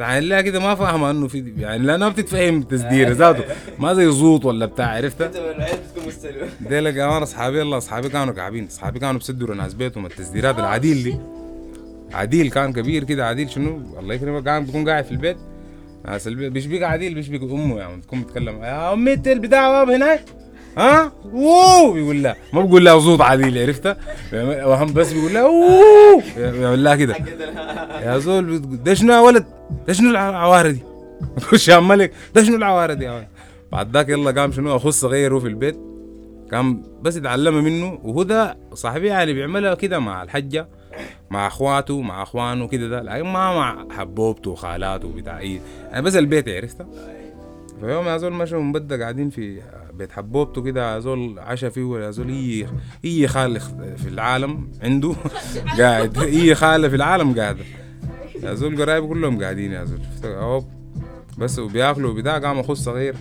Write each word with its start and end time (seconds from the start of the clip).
يعني 0.00 0.26
لا 0.26 0.40
كده 0.40 0.60
ما 0.60 0.74
فاهمة 0.74 1.10
إنه 1.10 1.28
في 1.28 1.52
يعني 1.58 1.82
لانها 1.82 2.08
بتتفهم 2.08 2.62
تسدير 2.62 3.12
ذاته. 3.12 3.44
ما 3.78 3.94
زي 3.94 4.10
زوط 4.10 4.44
ولا 4.44 4.66
بتاع 4.66 4.86
عرفتها؟ 4.86 5.26
بتكون 5.28 6.12
دي 6.60 6.80
لك 6.80 6.98
أنا 6.98 7.22
اصحابي 7.22 7.62
الله 7.62 7.78
اصحابي 7.78 8.08
كانوا 8.08 8.34
كعبين 8.34 8.66
اصحابي 8.66 8.98
كانوا 8.98 9.18
بيسدروا 9.18 9.56
ناس 9.56 9.74
بيتهم 9.74 10.06
التسديرات 10.06 10.58
العديل 10.58 11.02
دي. 11.02 11.16
عديل 12.12 12.50
كان 12.50 12.72
كبير 12.72 13.04
كده 13.04 13.26
عديل 13.26 13.50
شنو؟ 13.50 13.80
الله 13.98 14.14
يكرمك 14.14 14.44
كان 14.44 14.64
بيكون 14.64 14.88
قاعد 14.88 15.04
في 15.04 15.12
البيت. 15.12 15.36
ناس 16.04 16.28
البيت 16.28 16.52
بيشبيك 16.52 16.82
عديل 16.82 17.14
بيشبيك 17.14 17.42
أمه 17.42 17.78
يعني 17.78 18.02
تكون 18.02 18.20
بتتكلم 18.20 18.62
يا 18.62 18.92
أمي 18.92 19.12
انت 19.12 19.28
البتاع 19.28 19.70
باب 19.70 19.90
هناك؟ 19.90 20.24
ها؟ 20.78 21.12
اوه 21.24 21.92
بيقول 21.92 22.22
لا. 22.22 22.36
ما 22.52 22.62
بيقول 22.62 22.84
لها 22.84 23.00
صوت 23.00 23.20
عديل 23.20 23.58
عرفتها؟ 23.58 23.96
وهم 24.66 24.92
بس 24.92 25.12
بيقول 25.12 25.34
لها 25.34 25.42
اوه 25.42 26.22
يعمل 26.38 26.84
لها 26.84 26.96
كده. 26.96 27.16
يا 28.02 28.18
زول 28.18 28.60
ده 28.84 28.94
شنو 28.94 29.12
يا 29.12 29.20
ولد؟ 29.20 29.59
ده 29.86 29.92
شنو 29.92 30.10
العوارة 30.10 30.70
دي 30.70 30.82
يا 31.68 31.80
ملك 31.80 32.12
ده 32.34 32.42
شنو 32.42 32.56
العوارة 32.56 32.94
دي 32.94 33.26
بعد 33.72 33.96
ذاك 33.96 34.08
يلا 34.08 34.30
قام 34.30 34.52
شنو 34.52 34.76
اخو 34.76 34.90
صغير 34.90 35.34
هو 35.34 35.40
في 35.40 35.48
البيت 35.48 35.78
كان 36.50 36.82
بس 37.02 37.16
يتعلمها 37.16 37.60
منه 37.60 37.98
وهو 38.02 38.22
ده 38.22 38.58
صاحبي 38.74 39.06
يعني 39.06 39.32
بيعملها 39.32 39.74
كده 39.74 39.98
مع 39.98 40.22
الحجة 40.22 40.68
مع 41.30 41.46
أخواته 41.46 42.00
مع 42.00 42.22
أخوانه 42.22 42.68
كده 42.68 42.88
ده 42.88 43.02
لكن 43.02 43.22
ما 43.22 43.54
مع 43.54 43.86
حبوبته 43.90 44.50
وخالاته 44.50 45.08
وبتاع 45.08 45.38
اي 45.38 45.60
يعني 45.90 46.02
بس 46.02 46.16
البيت 46.16 46.48
عرفتها 46.48 46.86
فيوم 47.80 48.06
يا 48.06 48.16
زول 48.16 48.32
من 48.32 48.72
بدة 48.72 48.98
قاعدين 49.00 49.30
في 49.30 49.60
بيت 49.92 50.12
حبوبته 50.12 50.62
كده 50.62 50.94
يا 50.94 51.00
زول 51.00 51.38
عشا 51.38 51.68
فيه 51.68 51.98
يا 51.98 52.10
زول 52.10 52.28
اي 52.28 52.66
اي 53.04 53.28
خال 53.28 53.60
في 53.96 54.08
العالم 54.08 54.68
عنده؟ 54.82 55.14
قاعد 55.78 56.18
اي 56.18 56.54
خاله 56.54 56.88
في 56.88 56.96
العالم 56.96 57.40
قاعدة 57.40 57.64
يا 58.42 58.54
زول 58.54 58.82
قرايبه 58.82 59.08
كلهم 59.08 59.42
قاعدين 59.42 59.72
يا 59.72 59.84
زول. 59.84 59.98
شفت؟ 60.16 60.26
هوب 60.26 60.64
بس 61.38 61.58
وبياكلوا 61.58 62.10
وبتاع 62.10 62.38
قام 62.38 62.58
أخوه 62.58 62.72
الصغير. 62.72 63.14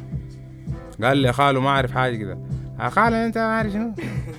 قال 1.04 1.18
لي 1.18 1.28
يا 1.28 1.32
خاله 1.32 1.62
ما 1.62 1.70
أعرف 1.70 1.92
حاجة 1.92 2.16
كده. 2.16 2.38
يا 2.80 2.90
خاله 2.90 3.26
أنت 3.26 3.38
عارف 3.38 3.74
شنو؟ 3.74 3.92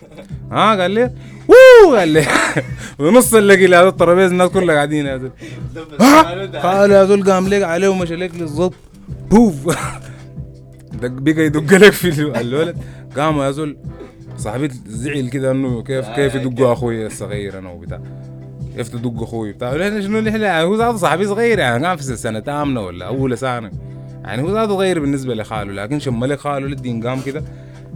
ها 0.53 0.81
قال 0.81 0.91
لي 0.91 1.11
ووو! 1.49 1.97
قال 1.97 2.09
لي. 2.09 2.27
ونص 2.99 3.35
اللي 3.35 3.77
هذا 3.77 3.89
الترابيزة 3.89 4.33
الناس 4.33 4.51
كلها 4.51 4.75
قاعدين 4.75 5.07
يا 5.07 5.17
زول. 5.17 5.31
قال 6.63 6.91
يا 6.91 7.05
زول 7.05 7.31
قام 7.31 7.49
لك 7.49 7.63
عليه 7.63 7.89
ومشى 7.89 8.17
لك 8.17 8.35
للظبط 8.35 8.75
بوف. 9.31 9.67
دق 11.03 11.09
بقى 11.09 11.45
يدق 11.45 11.75
لك 11.75 11.93
في 11.93 12.09
الولد. 12.41 12.77
قام 13.17 13.39
يا 13.39 13.51
زول 13.51 13.77
صاحبي 14.37 14.69
زعل 14.87 15.29
كده 15.29 15.51
إنه 15.51 15.83
كيف 15.83 16.09
كيف 16.09 16.35
يدقوا 16.35 16.73
أخوي 16.73 17.07
الصغير 17.07 17.59
أنا 17.59 17.71
وبتاع. 17.71 18.01
كيف 18.81 18.89
تدق 18.89 19.23
أخوي 19.23 19.53
بتاع. 19.53 19.73
شنو 20.01 20.19
اللي 20.19 20.31
يعني 20.43 20.65
هو 20.65 20.75
ذاته 20.75 20.97
صاحبي 20.97 21.27
صغير 21.27 21.59
يعني 21.59 21.85
كان 21.85 21.97
في 21.97 22.03
سنة 22.03 22.41
ثامنه 22.41 22.81
ولا 22.81 23.07
أولى 23.07 23.37
ثانوي. 23.37 23.71
يعني 24.25 24.43
هو 24.43 24.51
ذاته 24.53 24.73
صغير 24.73 25.01
بالنسبة 25.01 25.35
لخاله 25.35 25.73
لكن 25.73 25.99
شم 25.99 26.25
لك 26.25 26.39
خاله 26.39 26.67
للدين 26.67 27.07
قام 27.09 27.21
كده 27.21 27.45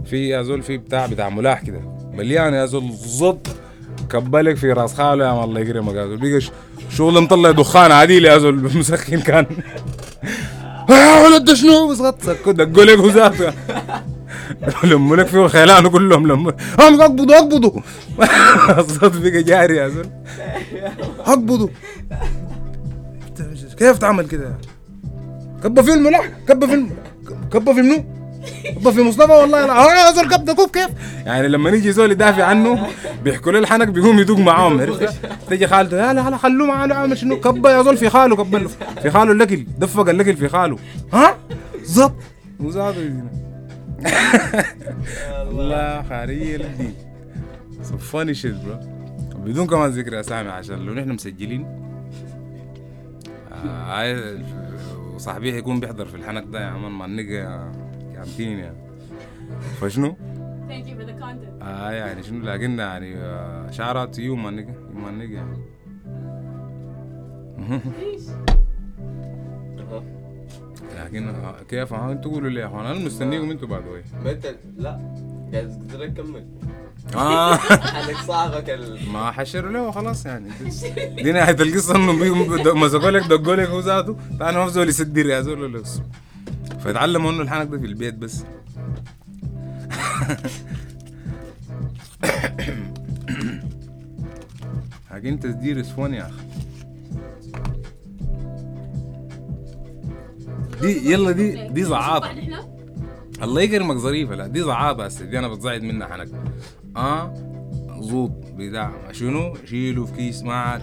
في 0.05 0.29
يا 0.29 0.41
زول 0.41 0.61
في 0.61 0.77
بتاع 0.77 1.05
بتاع 1.05 1.29
ملاح 1.29 1.63
كده. 1.63 1.79
مليان 2.13 2.53
يا 2.53 2.65
زول 2.65 2.91
زط 2.91 3.47
كبلك 4.09 4.55
في 4.55 4.71
رأس 4.71 4.93
خاله 4.93 5.25
يا 5.25 5.43
الله 5.43 5.59
يكرمك 5.59 5.95
يا 5.95 6.05
زول 6.07 6.43
شغل 6.89 7.21
مطلع 7.21 7.51
دخان 7.51 7.91
عديل 7.91 8.25
يا 8.25 8.37
زول 8.37 8.55
مسخن 8.77 9.19
كان. 9.19 9.45
يا 10.89 11.25
ولد 11.27 11.53
شنو؟ 11.53 11.87
بس 11.87 11.97
سكت 11.97 12.49
دقوا 12.49 12.83
لك 12.85 12.97
هو 12.97 13.07
ذاته. 13.09 13.53
لموا 14.83 15.15
لك 15.15 15.27
فيه 15.27 15.47
خيلانه 15.47 15.89
كلهم 15.89 16.27
لموا 16.27 16.51
هم 16.79 17.01
اقبضوا 17.01 17.35
اقبضوا. 17.35 17.81
الصوت 18.79 19.17
بقى 19.17 19.43
جاري 19.43 19.75
يا 19.77 19.87
زول. 19.87 20.09
اقبضوا. 21.19 21.67
كيف 23.77 23.97
تعمل 23.97 24.27
كده؟ 24.27 24.57
كبه 25.63 25.81
في 25.81 25.93
الملح 25.93 26.29
كبه 26.47 26.67
في. 26.67 26.85
كبه 27.53 27.73
في 27.73 27.81
منو؟ 27.81 28.03
كبه 28.75 28.91
في 28.91 29.01
مصطفى 29.01 29.31
والله 29.31 29.65
لا 29.65 29.73
آه 29.73 29.93
يا 30.07 30.11
زول 30.11 30.29
كبه 30.29 30.53
كوف 30.53 30.71
كيف؟ 30.71 30.89
يعني 31.25 31.47
لما 31.47 31.69
يجي 31.69 31.91
زول 31.91 32.11
يدافع 32.11 32.43
عنه 32.43 32.87
بيحكوا 33.23 33.51
له 33.51 33.59
الحنك 33.59 33.87
بيقوم 33.87 34.19
يدوق 34.19 34.39
معاهم 34.39 34.81
عرفت؟ 34.81 35.13
تيجي 35.49 35.67
خالته 35.67 36.07
يا 36.07 36.13
لا 36.13 36.29
لا 36.29 36.37
خلوه 36.37 36.67
معاه 36.67 36.93
عامل 36.93 37.17
شنو؟ 37.17 37.39
كبه 37.39 37.71
يا 37.71 37.83
زول 37.83 37.97
في 37.97 38.09
خاله 38.09 38.35
كبه 38.35 38.67
في 39.01 39.09
خاله 39.11 39.31
الاكل 39.31 39.65
دفق 39.77 40.09
الاكل 40.09 40.35
في 40.37 40.49
خاله. 40.49 40.77
ها؟ 41.13 41.37
زط 41.83 42.13
وزاد 42.59 42.95
الله 45.41 46.01
خارية 46.01 46.57
للدين 46.57 46.93
صفاني 47.81 48.33
شد 48.33 48.65
برو 48.65 48.79
بدون 49.43 49.67
كمان 49.67 49.89
ذكر 49.89 50.19
اسامي 50.19 50.49
عشان 50.49 50.85
لو 50.85 50.93
نحن 50.93 51.09
مسجلين 51.11 51.65
آه 53.51 54.01
هاي 54.01 54.43
صاحبي 55.17 55.53
هيكون 55.53 55.79
بيحضر 55.79 56.05
في 56.05 56.15
الحنك 56.15 56.43
ده 56.47 56.61
يا 56.61 56.65
عمان 56.65 56.91
ما 56.91 57.05
النقا 57.05 57.71
يعمتيني 58.13 58.61
يعني. 58.61 58.77
فشنو؟ 59.81 60.15
Thank 60.67 60.87
you 60.87 60.95
for 60.99 61.05
the 61.05 61.21
content. 61.23 61.63
آه 61.63 61.91
يعني 61.91 62.23
شنو؟ 62.23 62.45
لكن 62.45 62.79
يعني 62.79 63.15
شعرات 63.71 64.19
يوم 64.19 64.43
ما 64.43 64.49
النقا 64.49 64.73
يوم 64.93 65.03
ما 65.03 65.09
النقا 65.09 65.33
يعني 65.33 65.57
لكن 70.97 71.33
كيف؟ 71.69 71.93
ها 71.93 72.11
أنتوا 72.11 72.31
قولوا 72.31 72.49
لي 72.49 72.59
يا 72.59 72.65
أخوان 72.65 72.85
أنا 72.85 72.99
مستنيكم 72.99 73.51
أنتوا 73.51 73.67
بعد 73.67 73.83
ما 74.23 74.31
انت 74.31 74.55
لا 74.77 74.99
قاعد 75.53 76.13
تكمل. 76.13 76.45
آه. 77.15 77.55
حالك 77.93 78.17
صاحبك 78.17 78.69
ال 78.69 79.09
ما 79.09 79.31
حشروا 79.31 79.71
له 79.71 79.91
خلاص 79.91 80.25
يعني. 80.25 80.49
دي 81.23 81.31
نهاية 81.31 81.61
القصة. 81.61 81.95
انهم 81.95 82.19
بيقوموا 82.19 82.73
مسكوا 82.73 83.11
لك 83.11 83.23
دقوا 83.27 83.55
لك 83.55 83.67
هو 83.69 83.79
ذاته. 83.79 84.17
فانا 84.39 84.57
ما 84.57 84.65
في 84.65 84.71
زول 84.71 84.89
يسدر 84.89 85.25
يا 85.25 85.41
زول 85.41 85.61
ولا. 85.61 85.83
فيتعلموا 86.83 87.31
إنه 87.31 87.41
الحنك 87.41 87.67
ده 87.67 87.77
في 87.77 87.85
البيت 87.85 88.13
بس. 88.13 88.43
لكن 95.11 95.39
تسدير 95.39 95.81
اسفون 95.81 96.13
يا 96.13 96.21
أخي. 96.27 96.44
دي 100.81 101.11
يلا 101.11 101.31
دي 101.31 101.67
دي 101.67 101.83
إحنا. 101.83 102.67
الله 103.43 103.61
يكرمك 103.61 103.95
ظريفة 103.97 104.35
لا 104.35 104.47
دي 104.47 104.61
زعاطة 104.63 105.05
هسه 105.05 105.25
دي 105.25 105.39
أنا 105.39 105.47
بتصعد 105.47 105.81
منها 105.83 106.07
حنك. 106.07 106.27
آه؟ 106.97 107.33
زوط 107.99 108.31
بتاع 108.57 108.91
شنو؟ 109.11 109.55
شيله 109.65 110.05
في 110.05 110.13
كيس 110.15 110.43
ما 110.43 110.53
عاد 110.53 110.81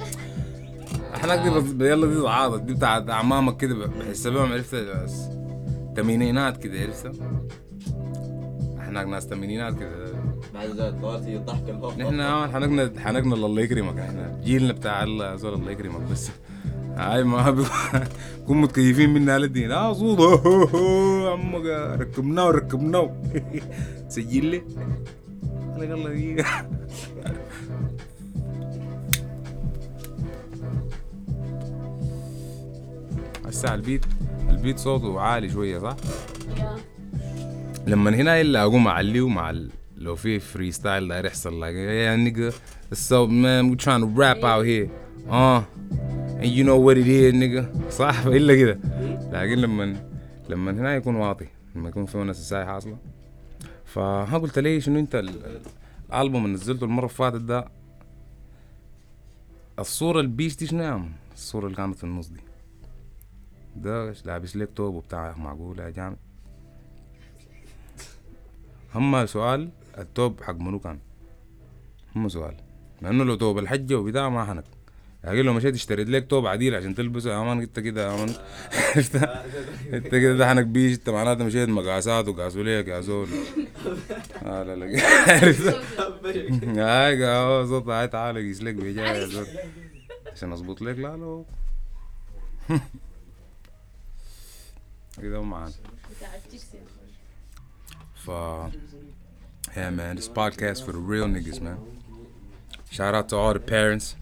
حنك 1.12 1.38
دي 1.38 1.50
بس 1.50 1.64
يلا 1.91 2.06
دي 2.06 2.14
زعاطة 2.14 2.56
دي 2.56 2.75
بتاعت 2.75 3.10
أعمامك 3.10 3.56
كده 3.56 3.86
بحس 3.86 4.26
بهم 4.26 4.52
عرفت 4.52 4.75
بس 4.75 5.28
تمانينات 5.97 6.56
كده 6.56 6.81
عرفت 6.81 7.10
إحنا 8.81 9.04
ناس 9.04 9.26
تمانينات 9.26 9.75
كده. 9.78 10.12
بعد 10.54 10.69
ذلك 10.69 10.94
طلعت 11.02 11.26
الضحك 11.26 11.69
الهوب 11.69 11.98
نحن 11.98 12.20
آه، 12.20 12.47
حنقنا 12.47 12.92
حنقنا 13.00 13.34
الله 13.34 13.60
يكرمك 13.62 13.98
إحنا 13.98 14.41
جيلنا 14.44 14.72
بتاع 14.72 15.02
الله 15.02 15.36
زول 15.36 15.54
الله 15.54 15.70
يكرمك 15.70 16.00
بس. 16.12 16.31
هاي 17.02 17.24
ما 17.24 17.50
بكون 17.50 18.60
متكيفين 18.62 19.10
منا 19.14 19.38
للدين 19.38 19.70
آه 19.72 19.92
صوت 19.92 20.46
عمك 21.32 21.64
ركبناه 22.00 22.50
ركبناه 22.50 23.16
سجل 24.08 24.44
لي. 24.46 24.62
قال 25.72 25.80
لك 25.80 25.90
الله 25.90 26.08
دقيقة 26.10 26.46
هسه 33.46 33.74
البيت 33.74 34.04
البيت 34.50 34.78
صوته 34.78 35.20
عالي 35.20 35.48
شوية 35.50 35.78
صح؟ 35.78 35.96
لما 37.86 38.10
هنا 38.10 38.40
إلا 38.40 38.62
أقوم 38.62 38.86
أعليه 38.88 39.28
مع 39.28 39.50
ال... 39.50 39.70
لو 39.96 40.16
في 40.16 40.38
فري 40.40 40.72
ستايل 40.72 41.08
داير 41.08 41.24
يحصل 41.24 41.60
like 41.60 41.74
yeah 41.74 42.16
nigga 42.26 42.54
so 42.94 43.26
man 43.26 43.70
we 43.70 43.76
trying 43.84 44.00
to 44.02 44.10
rap 44.20 44.38
out 44.44 44.64
here. 44.66 44.88
آه. 45.30 45.64
You 46.44 46.64
know 46.64 46.78
what 46.86 46.97
it 46.97 47.06
is 47.06 47.32
nigga. 47.34 47.64
صح 48.00 48.26
إلا 48.26 48.54
كده. 48.54 48.78
لكن 49.32 49.58
لما 49.58 50.06
لما 50.49 50.70
هنا 50.70 50.94
يكون 50.96 51.17
واطي 51.17 51.46
لما 51.75 51.88
يكون 51.88 52.06
في 52.06 52.19
ونس 52.19 52.38
الساي 52.40 52.67
حاصله 52.67 52.96
فها 53.84 54.38
قلت 54.38 54.58
لي 54.58 54.81
شنو 54.81 54.99
أنت 54.99 55.14
ال- 55.14 55.61
الألبوم 56.11 56.44
اللي 56.44 56.55
نزلته 56.56 56.84
المرة 56.84 57.05
اللي 57.06 57.14
فاتت 57.17 57.40
ده 57.40 57.64
الصورة 59.78 60.20
البيش 60.20 60.56
دي 60.56 60.67
شنو؟ 60.67 61.02
الصورة 61.34 61.64
اللي 61.67 61.76
كانت 61.76 61.96
في 61.96 62.05
النص 62.05 62.28
دي. 62.28 62.40
ده 63.76 64.14
لابس 64.25 64.56
لك 64.56 64.69
توب 64.76 64.94
وبتاع 64.94 65.34
معقول 65.38 65.78
يا 65.78 65.90
جامد 65.90 66.17
هم 68.94 69.26
سؤال 69.26 69.69
التوب 69.99 70.40
حق 70.43 70.55
منو 70.56 70.78
كان؟ 70.78 70.99
هم 72.17 72.28
سؤال. 72.28 72.55
لأنه 73.02 73.25
لو 73.25 73.34
توب 73.34 73.58
الحجة 73.58 73.94
وبتاع 73.99 74.28
ما 74.28 74.44
حنك. 74.44 74.64
لكن 75.24 75.38
لو 75.44 75.52
مشيت 75.52 75.74
اشتريت 75.74 76.08
لك 76.08 76.26
توب 76.30 76.46
عديل 76.46 76.74
عشان 76.74 76.94
تلبسه. 76.94 77.32
يا 77.32 77.38
man 77.43 77.61
انت 77.60 77.80
كده 77.80 78.10
يا 78.12 78.16
man؟ 78.17 78.29
انت 79.94 80.06
كده 80.06 80.36
ده 80.36 80.48
حنك 80.48 80.66
بيش. 80.66 80.96
انت 80.98 81.10
معناته 81.10 81.44
مشيت 81.44 81.69
مقاسات 81.69 82.28
وقاسوا 82.28 82.62
ليك 82.62 82.88
يا 82.88 83.00
زول 83.00 83.28
آه 84.44 84.62
لا 84.66 84.76
لا؟ 84.76 84.86
هاي 87.06 87.26
آه 87.26 87.64
صوت. 87.66 87.88
هاي 87.88 88.08
تعال 88.08 88.36
قيس 88.36 88.62
لك 88.62 88.74
بيجا 88.74 89.02
يا 89.04 89.26
زول 89.26 89.46
عشان 90.32 90.52
اظبط 90.52 90.82
لك. 90.82 90.98
لا 90.98 91.16
لا. 91.16 91.44
كده 95.22 95.42
معانا. 95.42 95.72
ف 98.14 98.30
Yeah 99.74 99.90
man, 99.98 100.16
this 100.19 100.28
podcast 100.28 100.80
for 100.84 100.92
the 100.92 101.02
real 101.12 101.26
niggas 101.34 101.60
man. 101.66 101.78
Shout 102.90 103.14
out 103.19 103.28
to 103.30 103.36
all 103.36 103.54
the 103.54 103.64
parents. 103.74 104.16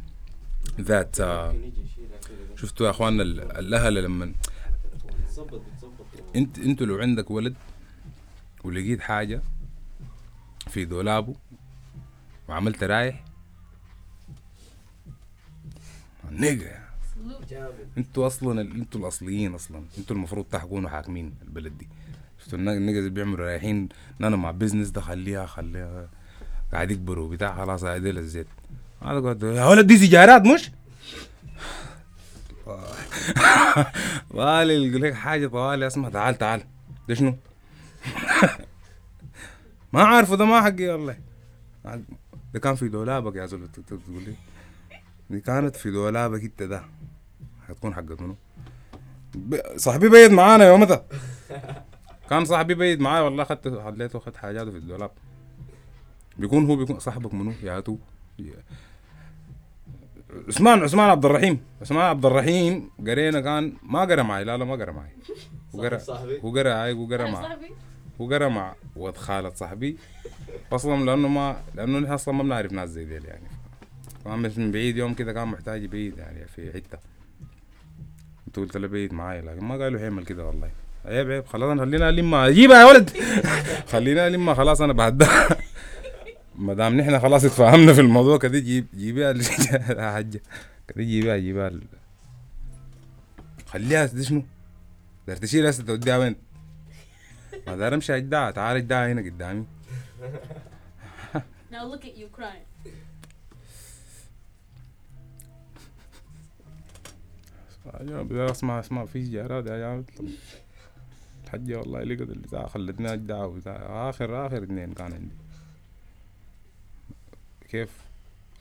That 0.78 1.20
uh, 1.20 1.54
شفتوا 2.56 2.86
يا 2.86 2.90
أخواننا 2.90 3.22
ال- 3.22 3.40
الأهل 3.56 4.04
لما 4.04 4.32
انت 6.36 6.58
أنتوا 6.58 6.86
لو 6.86 6.98
عندك 6.98 7.30
ولد 7.30 7.54
ولقيت 8.64 9.00
حاجة 9.00 9.42
في 10.68 10.84
دولابه 10.84 11.34
وعملت 12.48 12.84
رايح 12.84 13.24
nigga 16.30 16.80
أنتوا 17.98 18.26
أصلا 18.26 18.60
أنتوا 18.60 19.00
الأصليين 19.00 19.54
أصلا 19.54 19.82
أنتوا 19.98 20.16
المفروض 20.16 20.44
تكونوا 20.44 20.90
حاكمين 20.90 21.34
البلد 21.42 21.78
دي. 21.78 21.88
شفتوا 22.40 22.58
ال 22.58 22.65
nigga 22.65 22.98
اللي 22.98 23.10
بيعملوا 23.10 23.46
رايحين 23.46 23.88
أنا 24.20 24.36
مع 24.36 24.50
business 24.50 24.88
ده 24.88 25.00
خليها 25.00 25.46
خليها 25.46 26.08
قاعد 26.72 26.90
يكبروا 26.90 27.28
بتاع 27.30 27.56
خلاص 27.56 27.84
هذيل 27.84 28.18
الزيت. 28.18 28.46
هذا 29.02 29.56
يا 29.56 29.66
ولد 29.66 29.86
دي 29.86 29.98
سيجارات 29.98 30.42
مش؟ 30.42 30.70
طوالي 34.30 34.88
يقول 34.88 35.02
لك 35.02 35.14
حاجة 35.14 35.46
طوالي 35.46 35.86
اسمع 35.86 36.08
تعال 36.08 36.38
تعال. 36.38 36.62
ده 37.08 37.14
شنو؟ 37.14 37.36
ما 39.92 40.02
عارفه 40.02 40.36
ده 40.36 40.44
ما 40.44 40.62
حقي 40.62 40.88
والله. 40.88 41.16
ده 42.54 42.60
كان 42.60 42.74
في 42.74 42.88
دولابك 42.88 43.36
يا 43.36 43.46
زول 43.46 43.68
تقول 43.68 44.00
لي؟ 44.26 44.34
دي 45.30 45.40
كانت 45.40 45.76
في 45.76 45.90
دولابك 45.90 46.42
انت 46.42 46.62
ده. 46.62 46.82
هتكون 47.68 47.94
حقت 47.94 48.20
منو؟ 48.20 48.36
صاحبي 49.76 50.08
بيت 50.08 50.30
معانا 50.30 50.64
يومتها 50.64 51.04
كان 52.30 52.44
صاحبي 52.44 52.74
بيت 52.74 53.00
معايا 53.00 53.22
والله 53.22 53.42
اخدت 53.42 53.68
خليته 53.68 54.16
اخدت 54.16 54.36
حاجاته 54.36 54.70
في 54.70 54.76
الدولاب. 54.76 55.10
بيكون 56.38 56.66
هو 56.66 56.76
بيكون 56.76 56.98
صاحبك 56.98 57.34
منو؟ 57.34 57.52
يا 57.62 57.80
تو. 57.80 57.96
عثمان 60.48 60.82
عثمان 60.82 61.10
عبد 61.10 61.24
الرحيم. 61.24 61.60
عثمان 61.80 62.00
عبد 62.02 62.26
الرحيم 62.26 62.90
قرينا 63.06 63.40
كان 63.40 63.72
ما 63.82 64.00
قرأ 64.00 64.22
معي 64.22 64.44
لا 64.44 64.56
لا 64.56 64.64
ما 64.64 64.74
قرأ 64.74 64.92
معي. 64.92 65.10
وقرأ 65.74 65.98
صاحبي. 65.98 66.40
هو 66.40 66.50
قرا 66.50 66.74
هاي 66.74 66.92
وقرأ 66.92 67.30
مع 67.30 67.42
صاحبي؟ 67.42 67.70
هو 68.20 68.28
قرا 68.28 68.48
مع 68.48 68.74
ولد 68.96 69.16
خالد 69.16 69.54
صاحبي. 69.54 69.96
أصلا 70.72 71.04
لأنه 71.04 71.28
ما 71.28 71.56
لأنه 71.74 71.98
نحن 71.98 72.12
أصلا 72.12 72.34
ما 72.34 72.42
بنعرف 72.42 72.72
ناس 72.72 72.88
زي 72.88 73.04
ديل 73.04 73.24
يعني. 73.24 73.46
كان 74.24 74.38
من 74.56 74.72
بعيد 74.72 74.96
يوم 74.96 75.14
كده 75.14 75.32
كان 75.32 75.48
محتاج 75.48 75.86
بعيد 75.86 76.18
يعني 76.18 76.46
في 76.48 76.72
حتة. 76.72 76.98
قلت 78.46 78.56
قلت 78.58 78.76
له 78.76 78.88
بعيد 78.88 79.12
معاي 79.12 79.40
لكن 79.40 79.64
ما 79.64 79.74
قالوا 79.76 80.00
حيمل 80.00 80.24
كده 80.24 80.46
والله. 80.46 80.70
عيب 81.04 81.30
عيب. 81.30 81.46
خلاص 81.46 81.78
خلينا 81.78 82.08
الم 82.08 82.46
جيبها 82.46 82.80
يا 82.80 82.84
ولد. 82.84 83.10
خلينا 83.92 84.26
الم 84.26 84.54
خلاص 84.54 84.80
أنا 84.80 84.92
بعد 84.92 85.22
ما 86.58 86.74
دام 86.74 86.96
نحن 86.96 87.18
خلاص 87.20 87.44
اتفاهمنا 87.44 87.92
في 87.92 88.00
الموضوع 88.00 88.38
كده 88.38 88.58
جيب 88.58 88.86
جيبها 88.96 89.32
يا 89.32 90.12
حجه 90.16 90.40
كده 90.88 91.04
جيبها 91.04 91.36
جيبها 91.36 91.68
ال- 91.68 91.82
خليها 93.66 94.06
دي 94.06 94.24
شنو؟ 94.24 94.42
دار 95.26 95.36
تشيل 95.36 95.66
هسه 95.66 95.84
توديها 95.84 96.18
وين؟ 96.18 96.36
ما 97.66 97.76
دار 97.76 97.94
امشي 97.94 98.16
اجدعها 98.16 98.50
تعال 98.50 98.76
اجدعها 98.76 99.12
هنا 99.12 99.22
قدامي. 99.22 99.64
Now 101.72 101.84
look 101.92 102.04
at 102.04 102.14
you 102.20 102.28
crying. 102.38 102.66
يا 108.30 108.50
اسمع 108.50 108.80
اسمع 108.80 109.04
في 109.04 109.24
سجارات 109.24 109.66
يا 109.66 110.04
الحجة 111.46 111.78
والله 111.78 112.02
لقت 112.02 112.20
البتاع 112.30 112.66
خلتني 112.66 113.12
اجدع 113.12 113.50
اخر 114.08 114.46
آخر 114.46 114.62
اثنين 114.62 114.92
كان 114.92 115.12
عندي. 115.12 115.34
كيف؟ 117.70 117.90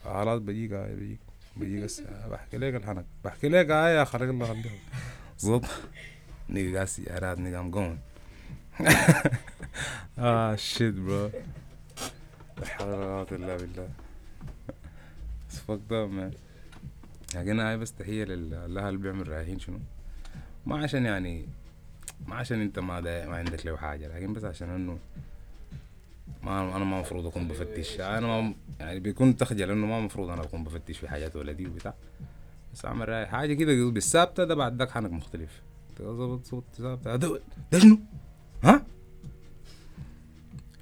خلاص 0.04 0.40
بجيك 0.40 0.72
هاي 0.72 0.94
بجيك 0.94 1.18
بجيك 1.56 1.90
بحكي 2.30 2.58
لك 2.58 2.74
الحنك 2.74 3.04
بحكي 3.24 3.48
لك 3.48 3.70
هاي 3.70 3.94
يا 3.94 4.04
خلق 4.04 4.22
الله 4.22 4.46
خليك 4.46 4.72
زبط 5.38 5.64
نيجا 6.48 6.74
قاعد 6.74 6.86
سيارات 6.86 7.38
نيجا 7.38 7.60
ام 7.60 7.70
جوين 7.70 7.98
آه 10.18 10.56
شيت 10.56 10.94
برو 10.94 11.30
لا 12.58 12.66
حول 12.66 12.88
ولا 12.88 13.04
قوة 13.04 13.26
الا 13.32 13.56
بالله 13.56 13.88
up 15.68 16.10
man. 16.10 16.34
لكن 17.34 17.60
هاي 17.60 17.78
بس 17.78 17.92
تحية 17.92 18.24
لله 18.24 18.88
اللي 18.88 18.98
بيعمل 18.98 19.28
رايحين 19.28 19.58
شنو؟ 19.58 19.78
ما 20.66 20.82
عشان 20.82 21.04
يعني 21.06 21.48
ما 22.26 22.36
عشان 22.36 22.60
أنت 22.60 22.78
ما 22.78 23.00
ما 23.00 23.36
عندك 23.36 23.66
له 23.66 23.76
حاجة 23.76 24.16
لكن 24.16 24.32
بس 24.32 24.44
عشان 24.44 24.70
إنه 24.70 24.98
ما 26.42 26.76
أنا 26.76 26.84
ما 26.84 26.96
المفروض 26.96 27.26
أكون 27.26 27.48
بفتش. 27.48 28.00
أنا 28.00 28.20
ما 28.26 28.54
يعني 28.80 29.00
بيكون 29.00 29.36
تخجل 29.36 29.70
إنه 29.70 29.86
ما 29.86 29.98
المفروض 29.98 30.30
أنا 30.30 30.42
أكون 30.42 30.64
بفتش 30.64 30.98
في 30.98 31.08
حاجات 31.08 31.36
ولدي 31.36 31.66
وبتاع. 31.66 31.94
بس 32.74 32.84
أعمل 32.84 33.26
حاجة 33.26 33.54
كده 33.54 33.90
بالثابتة 33.90 34.44
ده 34.44 34.54
بعد 34.54 34.78
ذاك 34.78 34.90
حنك 34.90 35.12
مختلف. 35.12 35.50
تظبط 35.96 36.46
صوت 36.46 36.64
ثابتة 36.78 37.16
ده 37.16 37.40
ده 37.72 37.78
شنو؟ 37.78 37.98
ها؟ 38.64 38.82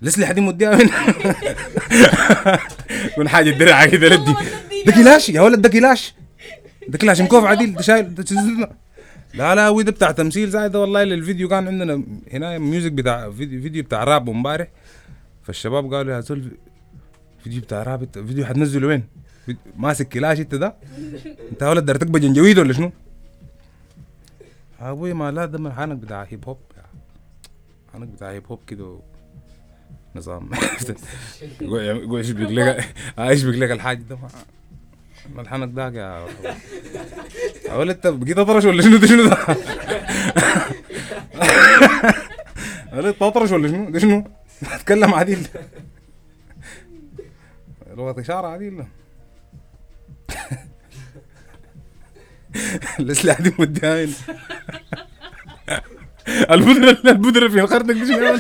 الاسلحة 0.02 0.32
دي 0.32 0.40
مديها 0.40 0.70
وين؟ 0.76 0.90
يكون 3.12 3.28
حاجة 3.28 3.50
درعة 3.50 3.87
كده 3.87 4.08
ردي 4.08 4.34
ده 4.87 4.93
كلاش 4.93 5.28
يا 5.28 5.40
ولد 5.40 5.62
ده 5.62 5.69
كلاش 5.69 6.14
ده 6.88 6.99
كلاشنكوف 6.99 7.44
عديل. 7.44 7.75
ده 7.75 7.82
شايل 7.82 8.14
لا 9.34 9.55
لا 9.55 9.69
وده 9.69 9.93
بتاع 9.93 10.10
تمثيل 10.10 10.50
زي 10.50 10.69
ده 10.69 10.81
والله 10.81 11.02
الفيديو 11.02 11.49
كان 11.49 11.66
عندنا 11.66 12.02
هنا 12.32 12.58
music 12.59 12.93
بتاع 12.93 13.31
فيديو, 13.31 13.62
فيديو 13.62 13.82
بتاع 13.84 14.05
راب 14.05 14.28
امبارح. 14.28 14.69
فالشباب 15.49 15.95
قالوا 15.95 16.15
يا 16.15 16.21
زول 16.21 16.50
فيديو 17.45 17.61
بتاع 17.62 17.83
راب 17.83 18.03
انت 18.03 18.19
فيديو 18.19 18.47
حتنزله 18.47 18.87
وين؟ 18.87 19.05
ماسك 19.77 20.09
كلاش 20.09 20.41
انت 20.41 20.55
ده؟ 20.55 20.75
انت 21.53 21.62
ولد 21.62 21.85
دار 21.85 21.97
تكبر 21.97 22.19
جنجويد 22.19 22.59
ولا 22.59 22.73
شنو؟ 22.73 22.93
أبوي 24.81 25.12
ما 25.12 25.31
لا 25.31 25.45
ده 25.47 25.59
من 25.59 25.73
حنك 25.73 25.97
بتاع 25.97 26.23
هيب 26.29 26.45
هوب 26.45 26.59
حنك 27.95 28.09
بتاع 28.09 28.31
هيب 28.31 28.47
هوب 28.47 28.61
كده 28.67 28.99
نظام 30.17 30.50
يقول 31.61 31.83
يقول 31.83 32.21
يشبك 32.21 32.51
لك 32.51 32.94
آه، 33.19 33.31
يشبك 33.31 33.55
لك 33.55 33.71
الحاج 33.71 34.03
ده 34.03 34.19
ما- 35.35 35.41
الحنك 35.43 35.69
داك 35.69 35.94
يا 35.94 36.27
ولد 37.77 37.91
انت 37.94 38.06
بقيت 38.06 38.39
أطرش 38.39 38.65
ولا 38.65 38.83
شنو 38.83 38.97
ده 38.97 39.06
شنو 39.06 39.29
ده؟ 39.29 39.37
ولد 42.93 43.15
تطرش 43.15 43.51
ولا 43.53 43.69
شنو؟ 43.69 43.91
ده 43.91 43.99
شنو؟ 43.99 44.25
اتكلم 44.72 45.15
عديل 45.15 45.48
لغة 47.96 48.20
إشارة 48.20 48.46
عديل 48.46 48.84
الأسلحة 53.00 53.43
دي 53.43 53.55
مديها 53.58 54.05
هنا. 54.05 54.12
البودرة 56.50 57.10
البودرة 57.10 57.48
في 57.48 57.60
الخردق 57.60 57.94
دي 57.94 58.06
شنو؟ 58.06 58.38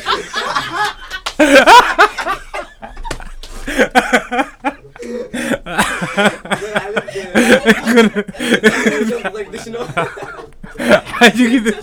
حاجة 11.04 11.58
كده 11.58 11.74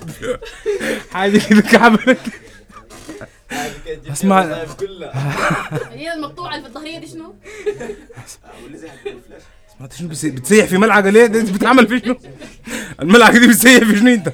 حاجة 1.11 1.41
كده 1.49 1.61
كعبلك 1.61 2.19
كلها 4.79 5.13
هي 5.99 6.13
المقطوعة 6.13 6.55
اللي 6.55 6.61
في 6.61 6.67
الظهرية 6.69 6.99
دي 6.99 7.07
شنو؟ 7.07 7.35
سمعت 9.77 9.93
شنو 9.93 10.07
بس- 10.09 10.25
بتسيح 10.25 10.65
في 10.65 10.77
ملعقة 10.77 11.09
ليه؟ 11.09 11.25
ده 11.25 11.53
بتعمل 11.53 11.87
في 11.87 11.99
شنو؟ 11.99 12.17
الملعقة 13.01 13.39
دي 13.39 13.47
بتسيح 13.47 13.83
في 13.83 13.97
شنو 13.97 14.13
انت؟ 14.13 14.33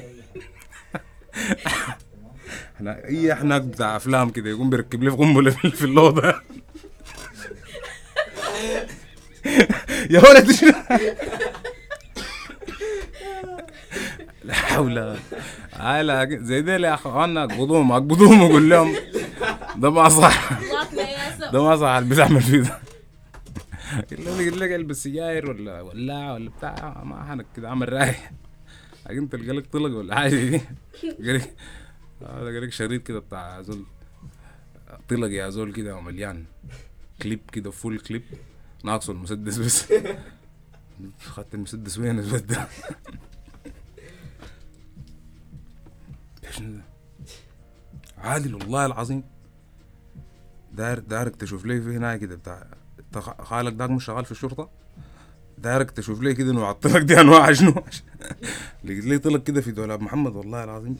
إحنا 2.76 3.04
اي 3.04 3.34
حناك 3.34 3.62
بتاع 3.62 3.96
أفلام 3.96 4.30
كده 4.30 4.50
يقوم 4.50 4.70
بيركب 4.70 5.02
لي 5.02 5.10
في 5.10 5.16
قنبلة 5.16 5.50
في 5.50 5.84
الاوضة 5.84 6.28
يا 10.10 10.20
ولد 10.30 10.50
شنو؟ 10.52 10.72
لا 14.44 14.54
حول 14.54 15.16
هاي 15.82 16.38
زي 16.44 16.62
ديل 16.62 16.84
يا 16.84 16.94
أخوانا 16.94 17.44
اقبضوهم 17.44 17.92
اقبضوهم 17.92 18.42
وقول 18.42 18.70
لهم 18.70 18.94
ده 19.76 19.90
ما 19.90 20.08
صح. 20.08 20.60
ده 21.52 21.62
ما 21.62 21.76
صح 21.76 21.88
اللي 21.88 22.14
بتعمل 22.14 22.40
فيه 22.40 22.58
ده. 22.58 22.78
يقول 24.12 24.60
لك 24.60 24.70
البس 24.70 25.02
سجاير 25.04 25.50
ولا 25.50 25.80
ولاعة 25.80 26.34
ولا 26.34 26.50
بتاع 26.50 27.04
ما 27.04 27.24
حنك 27.24 27.46
كده 27.56 27.70
عمل 27.70 27.92
رايح 27.92 28.32
لكن 29.06 29.18
أنت 29.18 29.34
القلق 29.34 29.64
طلق 29.72 29.96
ولا 29.98 30.14
حاجة 30.14 30.34
دي. 30.34 30.60
قالك 31.26 31.56
هذا 32.22 32.44
قالك 32.44 32.72
شريط 32.72 33.06
كده 33.06 33.18
بتاع 33.18 33.62
زول. 33.62 33.86
طلق 35.08 35.28
يا 35.30 35.50
زول 35.50 35.72
كده 35.72 36.00
مليان 36.00 36.44
كليب 37.22 37.40
كده 37.52 37.70
full 37.70 37.98
clip. 37.98 38.22
ناقصه 38.84 39.12
المسدس 39.12 39.58
بس. 39.58 39.92
خدت 41.20 41.54
المسدس 41.54 41.98
وين 41.98 42.18
الولد 42.18 42.56
شنو 46.52 46.76
ده؟ 46.76 46.82
عادل 48.18 48.54
والله 48.54 48.86
العظيم. 48.86 49.24
داير 50.72 50.98
دايرك 50.98 51.36
تشوف 51.36 51.64
لي 51.64 51.80
في 51.82 51.96
هناك 51.96 52.20
كده 52.20 52.36
بتاع 53.10 53.36
خالك 53.42 53.72
داك 53.72 53.90
مش 53.90 54.04
شغال 54.04 54.24
في 54.24 54.30
الشرطة؟ 54.32 54.70
دايرك 55.58 55.90
تشوف 55.90 56.20
لي 56.20 56.34
كده 56.34 56.52
انه 56.52 56.66
عطلك 56.66 57.02
دي 57.02 57.20
انواع 57.20 57.52
شنو؟ 57.52 57.74
لقيت 58.84 59.04
لي 59.04 59.18
طلق 59.18 59.42
كده 59.42 59.60
في 59.60 59.72
دولاب. 59.72 60.00
محمد 60.02 60.36
والله 60.36 60.64
العظيم. 60.64 60.96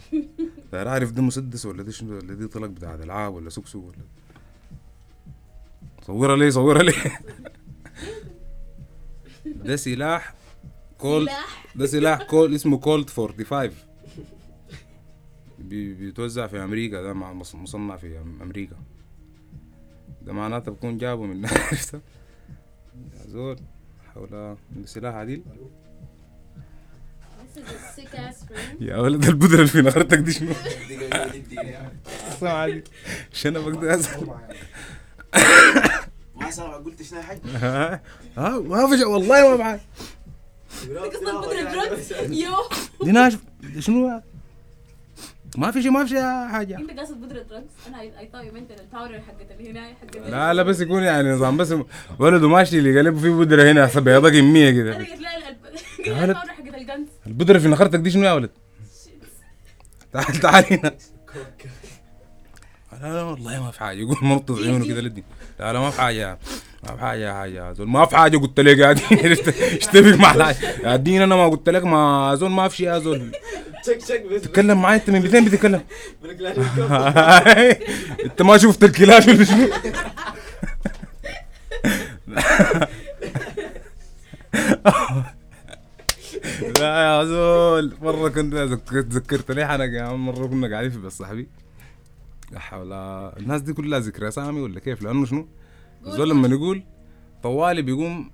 داير 0.73 0.89
اعرف 0.89 1.11
ده 1.11 1.23
مسدس 1.23 1.67
ولا 1.67 1.83
دي 1.83 1.93
شنو؟ 1.93 2.17
ولا 2.19 2.35
دي 2.35 2.47
طلق 2.47 2.67
بتاع 2.69 2.95
العاب 2.95 3.35
ولا 3.35 3.51
سكسو 3.51 3.79
ولا 3.79 3.97
صورها 6.07 6.37
لي 6.37 6.51
صورها 6.51 6.83
لي. 6.83 6.93
ده 9.65 9.77
سلاح 9.77 10.35
سلاح. 11.03 11.65
ده 11.77 11.87
سلاح 11.87 12.23
كول 12.23 12.55
اسمه 12.55 12.79
كولد 12.79 13.11
45 13.11 13.69
بي 13.69 13.75
بيتوزع 15.69 16.47
في 16.47 16.65
أمريكا 16.65 17.03
ده 17.03 17.13
مصنع 17.55 17.97
في 17.97 18.19
أمريكا. 18.43 18.77
ده 20.23 20.33
معناته 20.33 20.73
بكون 20.73 20.99
جابه 20.99 21.23
من 21.23 21.47
عرفت 21.47 21.95
يا 21.95 23.27
زول 23.29 23.57
حول 24.15 24.57
سلاح 24.85 25.15
عديل. 25.15 25.43
يا 28.81 28.97
ولد 28.97 29.25
البودرة 29.25 29.55
اللي 29.57 29.67
في 29.67 29.83
نهرتك 29.83 30.19
دي 30.19 30.33
شنو؟ 30.33 30.53
اسمع 32.29 32.51
عادي 32.51 32.85
شنبك 33.33 33.83
ده 33.83 33.95
أسهل. 33.95 34.27
ما 36.35 36.51
سامع 36.51 36.77
قلت 36.77 37.03
شنو 37.03 37.19
يا 37.19 37.25
حاج؟ 37.25 37.39
ها؟ 38.37 38.59
ما 38.61 38.97
شيء 38.97 39.07
والله 39.09 39.57
ما 39.57 39.81
يو 42.31 42.57
دي 43.05 43.13
ناشف. 43.13 43.41
شنو؟ 43.79 44.23
ما 45.57 45.71
في 45.71 45.83
شيء 45.83 45.91
ما 45.91 46.05
في 46.05 46.09
شيء 46.11 46.21
حاجة. 46.49 46.79
انت 46.79 46.91
قاصد 46.99 47.21
بودرة 47.21 47.45
drugs 47.51 47.89
أنا 47.89 47.99
I 48.03 48.25
thought 48.25 48.45
you 48.51 48.55
meant 48.57 48.81
الباودر 48.81 49.21
حقت 49.21 49.51
اللي 49.59 49.71
هنا 49.71 49.95
حقت 50.01 50.17
لا 50.17 50.55
لا 50.55 50.63
بس 50.63 50.81
يكون 50.81 51.03
يعني 51.03 51.31
نظام 51.33 51.57
بس 51.57 51.75
ولده 52.19 52.49
ماشي 52.49 52.79
اللي 52.79 52.99
قلب 52.99 53.19
فيه 53.19 53.31
بودرة 53.31 53.71
هنا 53.73 53.87
حسب 53.87 54.05
بيضة 54.05 54.31
كمية 54.31 54.71
أنا 54.71 54.77
كده. 54.83 54.95
قلت 54.97 55.21
لا 55.21 55.33
يا 55.33 55.47
قلت 55.47 55.59
ولد. 56.09 56.31
الباودر 56.31 56.49
حقت 56.53 56.75
الجنز 56.75 57.07
البودرة 57.27 57.59
في 57.59 57.69
نخرتك 57.69 57.99
دي 57.99 58.11
شنو 58.11 58.25
يا 58.25 58.33
ولد؟ 58.33 58.51
تعال 60.13 60.37
تعال 60.37 60.65
هنا. 60.73 60.95
لا 63.03 63.15
لا 63.15 63.23
والله 63.23 63.63
ما 63.65 63.71
في 63.71 63.81
حاجة. 63.81 63.99
يقول 63.99 64.17
مرطز 64.23 64.63
عيونه 64.67 64.87
كده 64.87 65.01
لدي 65.01 65.25
لا 65.61 65.73
لا 65.73 65.81
ما 65.81 65.91
في 65.91 66.01
حاجة. 66.01 66.39
ما 66.83 66.95
في 66.97 67.01
حاجة 67.01 67.45
يا 67.47 67.73
زول 67.73 67.89
ما 67.89 68.07
في 68.07 68.17
حاجة 68.17 68.37
قلت 68.39 68.61
لك. 68.61 68.81
قاعد 68.83 69.01
اشتبك 69.79 70.21
مع 70.21 70.35
الحاجة 70.35 70.57
يا 70.85 70.97
دين 70.97 71.23
أنا 71.23 71.37
ما 71.37 71.49
قلت 71.49 71.69
لك 71.69 71.85
ما 71.85 72.35
زول 72.35 72.51
ما 72.51 72.69
في 72.69 72.77
شيء 72.77 72.87
يا 72.87 72.99
زول 72.99 73.33
تشك 73.85 73.97
تشك 73.97 74.23
بس. 74.33 74.43
تكلم 74.43 74.83
معي 74.83 74.97
أنت 74.97 75.11
من 75.11 75.21
بيتين 75.21 75.45
بتتكلم؟ 75.45 75.83
أنت 78.25 78.43
ما 78.43 78.59
شفت 78.59 78.85
الكلاب 78.85 79.29
اللي 79.29 79.45
شنو 79.45 79.69
لا 86.81 87.03
يا 87.05 87.25
زول 87.25 87.93
مرة 88.03 88.29
كنت 88.29 88.55
ذك- 88.55 89.07
تذكرت 89.11 89.51
لي 89.51 89.67
حنك 89.69 89.93
يا 89.93 90.03
عم 90.03 90.27
مرة 90.27 90.47
كنا 90.47 90.69
قاعدين 90.71 90.91
في 90.91 90.99
بس 90.99 91.19
صاحبي. 91.19 91.49
لا 92.53 92.59
حول 92.59 92.93
الناس 93.39 93.61
دي 93.61 93.73
كلها 93.73 93.99
ذكرى 93.99 94.31
سامي 94.31 94.61
ولا 94.61 94.81
كيف؟ 94.81 95.03
لأنه 95.03 95.27
شنو؟ 95.27 95.49
الزول 96.07 96.31
لما 96.31 96.49
نقول 96.49 96.83
طوالي 97.43 97.83
بيقوم 97.83 98.31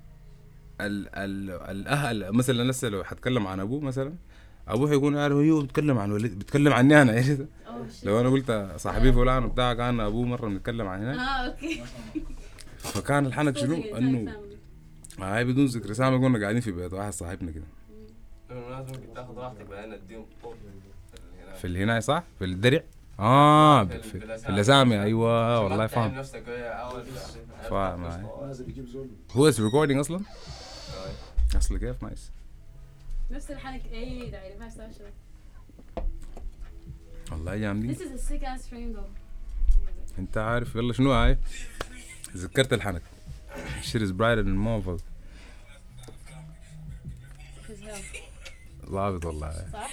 ال 0.81 1.09
ال 1.15 1.51
الأهل 1.51 2.33
مثلا 2.33 2.71
لسه 2.71 2.89
لو 2.89 3.05
حتكلم 3.05 3.47
عن 3.47 3.61
أبوه 3.61 3.81
مثلا 3.81 4.15
أبوه 4.69 4.89
حيكون 4.91 5.17
عارف 5.17 5.37
أيوه 5.37 5.61
بيتكلم 5.63 5.99
عن 5.99 6.13
ولد 6.13 6.33
بيتكلم 6.33 6.73
عني 6.73 7.03
أنا. 7.03 7.13
عرفت؟ 7.17 7.49
Shit. 8.03 8.07
لو 8.07 8.21
أنا 8.21 8.29
قلت 8.29 8.73
صاحبي 8.77 9.13
فلان 9.13 9.45
وبتاع 9.45 9.75
كان 9.75 10.01
أبوه 10.01 10.27
مرة 10.27 10.49
بنتكلم 10.49 10.87
عن 10.87 11.01
هناك 11.03 11.19
آه 11.19 11.23
أوكي. 11.23 11.83
فكان 12.95 13.27
الحنك 13.27 13.57
شنو؟ 13.59 13.75
إنه 13.97 14.33
هاي 15.19 15.45
بدون 15.45 15.67
ذكر 15.67 15.93
سامي 15.93 16.19
كنا 16.19 16.39
قاعدين 16.41 16.61
في 16.61 16.73
بيت 16.73 16.93
واحد 16.93 17.13
صاحبنا 17.13 17.51
كده. 17.51 17.65
ممكن 18.51 19.15
تاخذ 19.15 19.35
راحتك 19.35 19.67
بعدين 19.71 19.93
أديهم 19.93 20.25
في 21.61 21.67
الهناي 21.67 22.01
صح؟ 22.01 22.25
في 22.39 22.45
الدرع؟ 22.45 22.81
آه 23.21 23.85
في-. 23.85 24.15
الاسامي 24.49 25.03
أيوه 25.03 25.61
والله 25.61 25.87
فاهم. 25.87 26.15
أول 26.15 27.05
فاهم 27.71 28.11
زول 28.87 29.09
who 29.33 29.49
is 29.49 29.61
recording 29.61 30.01
أصلا؟ 30.01 30.21
أصلا 31.57 31.79
كيف؟ 31.79 32.03
nice. 32.03 32.31
نفس 33.31 33.51
الحنك 33.51 33.83
إيه 33.93 34.31
ده 34.31 34.41
ما 34.61 34.67
يستوعب 34.67 34.91
شوي. 34.99 35.11
والله 37.33 37.57
جامدين 37.57 37.95
This 37.95 37.99
is 37.99 38.03
a 38.03 38.19
sick 38.33 38.43
ass 38.43 38.67
frame 38.73 38.97
though. 38.97 40.19
أنت 40.19 40.39
عارف 40.39 40.75
يلا 40.77 40.93
شنو 40.93 41.13
هاي؟ 41.13 41.39
ذكرت 42.37 42.73
الحنك 42.73 43.03
shit 43.83 44.03
is 44.03 44.13
brighter 44.13 44.43
than 44.43 44.57
motherfucker 44.67 45.03
His 47.69 47.81
hell. 47.87 48.91
ظابط 48.91 49.25
والله. 49.25 49.53
صح؟ 49.73 49.91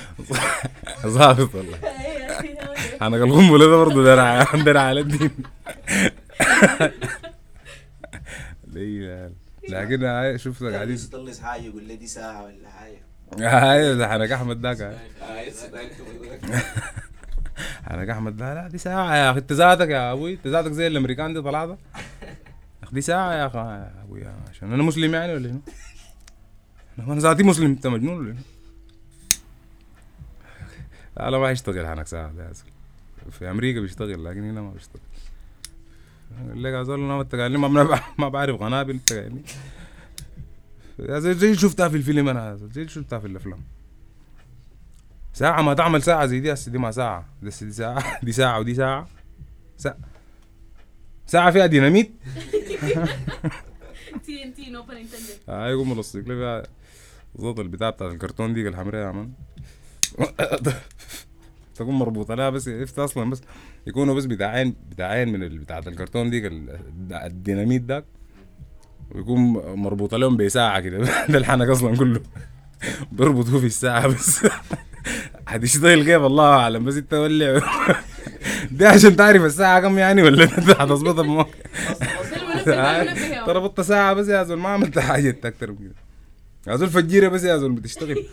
ظابط 1.06 1.54
والله 1.54 1.78
حنك 3.00 3.20
القنبلة 3.20 3.66
ده 3.66 3.76
برضه 3.76 4.04
درع 4.04 4.42
درع 4.54 4.80
على 4.80 5.00
الدين 5.00 5.30
ليه 8.72 9.32
لكن 9.68 10.38
شفتك 10.38 10.66
قاعدين 10.66 10.94
يطلص 10.96 11.40
حاجة 11.40 11.62
يقول 11.62 11.84
لي 11.84 11.96
دي 11.96 12.06
ساعه 12.06 12.44
ولا 12.44 12.68
حاجة 12.68 13.00
هاي 13.38 13.96
ده 13.96 14.08
حنك 14.08 14.32
أحمد. 14.32 14.66
آه، 14.66 15.40
يصدق. 15.40 15.80
حنك 17.88 18.08
أحمد 18.08 18.36
ده 18.36 18.54
لا 18.54 18.68
دي 18.68 18.78
ساعة 18.78 19.16
يا 19.16 19.30
أخي 19.30 19.38
أنت 19.38 19.52
ذاتك 19.52 19.88
يا 19.88 20.12
أبوي 20.12 20.34
أنت 20.34 20.46
ذاتك 20.46 20.72
زي 20.72 20.86
الأمريكان 20.86 21.34
دي 21.34 21.42
طلعت 21.42 21.78
دي 22.92 23.00
ساعة 23.00 23.32
يا 23.32 23.46
أخي 23.46 23.58
يا 23.58 23.92
أبوي 24.04 24.24
عشان 24.50 24.72
أنا 24.72 24.82
مسلم 24.82 25.14
يعني 25.14 25.34
ولا 25.34 25.48
شنو؟ 25.48 25.60
أنا 27.12 27.20
ذاتي 27.20 27.42
مسلم 27.42 27.66
أنت 27.66 27.86
مجنون 27.86 28.18
ولا 28.18 28.34
شنو؟ 28.34 28.42
لا 31.28 31.38
ما 31.38 31.50
يشتغل 31.50 31.86
حنك 31.86 32.06
ساعة 32.06 32.32
ده. 32.32 32.52
في 33.30 33.50
أمريكا 33.50 33.80
بيشتغل 33.80 34.24
لكن 34.24 34.50
هنا 34.50 34.60
ما 34.60 34.70
بيشتغل. 34.70 35.02
لك 36.62 36.72
يا 36.72 36.82
زول 36.82 37.00
أنا 37.00 37.20
انت 37.20 37.34
قايل 37.34 37.52
لي 37.52 37.58
ما 37.58 38.00
ما 38.18 38.28
بعرف 38.28 38.60
قنابل 38.60 38.98
يا 40.98 41.18
زي 41.18 41.54
شفتها 41.54 41.88
في 41.88 41.96
الفيلم 41.96 42.28
زول، 42.56 42.70
زي 42.72 42.88
شفتها 42.88 43.18
في 43.18 43.26
الأفلام. 43.26 43.60
ساعة 45.32 45.62
ما 45.62 45.74
تعمل 45.74 46.02
ساعة 46.02 46.26
زي 46.26 46.40
دي 46.40 46.52
هسه 46.52 46.72
دي 46.72 46.78
ما 46.78 46.90
ساعة. 46.90 47.28
دي 47.42 47.50
ساعة. 47.50 48.20
دي 48.24 48.32
ساعة 48.32 48.58
ودي 48.58 48.74
ساعة. 48.74 49.08
ساعة. 49.76 49.96
ساعة 51.26 51.50
فيها 51.50 51.66
ديناميت. 51.66 52.10
TNT 54.26 54.70
no 54.70 54.82
pun 54.82 54.96
intended 54.96 55.38
هاي 55.48 55.70
يقوم 55.70 55.90
ملصق 55.90 56.20
لي 56.20 56.34
فيها 57.34 57.60
البتاع 57.60 57.90
بتاعت 57.90 58.12
الكرتون 58.12 58.54
دي 58.54 58.68
الحمراء 58.68 59.06
يا 59.06 59.12
man 59.12 59.32
تكون 61.74 61.94
مربوطة. 61.94 62.34
لها 62.34 62.50
بس 62.50 62.68
عرفت 62.68 62.98
أصلا 62.98 63.30
بس 63.30 63.40
يكونوا 63.86 64.14
بس 64.14 64.24
بتاعين 64.24 64.74
بتاعين 64.90 65.28
من 65.32 65.48
بتاعت 65.58 65.88
الكرتون 65.88 66.30
ديك 66.30 66.44
ال- 66.44 66.78
الديناميت 67.12 67.82
داك 67.82 68.04
ويكون 69.10 69.40
مربوطة 69.76 70.16
لهم 70.16 70.36
بساعة 70.36 70.80
كده. 70.80 70.98
ده 71.28 71.38
الحنك 71.38 71.68
أصلا 71.68 71.96
كله. 71.96 72.20
بيربطوه 73.12 73.60
في 73.60 73.66
الساعة 73.66 74.06
بس. 74.08 74.46
هتشتغل 75.48 76.04
كيف؟ 76.04 76.22
الله 76.22 76.44
أعلم. 76.44 76.84
بس 76.84 76.96
أنت 76.96 77.14
ولع. 77.14 77.60
دي 78.70 78.86
عشان 78.86 79.16
تعرف 79.16 79.42
الساعة 79.44 79.80
كم 79.80 79.98
يعني 79.98 80.22
ولا 80.22 80.44
انت 80.44 80.70
هتظبطها 80.70 81.22
بموقع 81.22 81.50
ترى 83.46 83.60
بطة 83.60 83.82
ساعة 83.82 84.14
بس 84.14 84.28
يا 84.28 84.42
زول 84.44 84.58
ما 84.58 84.68
عملت 84.68 84.98
حاجة 84.98 85.36
أكتر 85.44 85.70
من 85.70 85.76
كده. 85.78 85.94
يا 86.66 86.76
زول 86.76 86.88
فجيرة 86.88 87.28
بس 87.28 87.44
يا 87.44 87.56
زول 87.56 87.72
بتشتغل. 87.72 88.24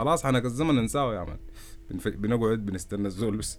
خلاص 0.00 0.26
حنك 0.26 0.44
الزمن 0.44 0.74
ننساه 0.74 1.14
يا 1.14 1.24
مان 1.24 1.38
بنف... 1.90 2.08
بنقعد 2.08 2.66
بنستنى 2.66 3.06
الزول 3.06 3.36
بس. 3.36 3.58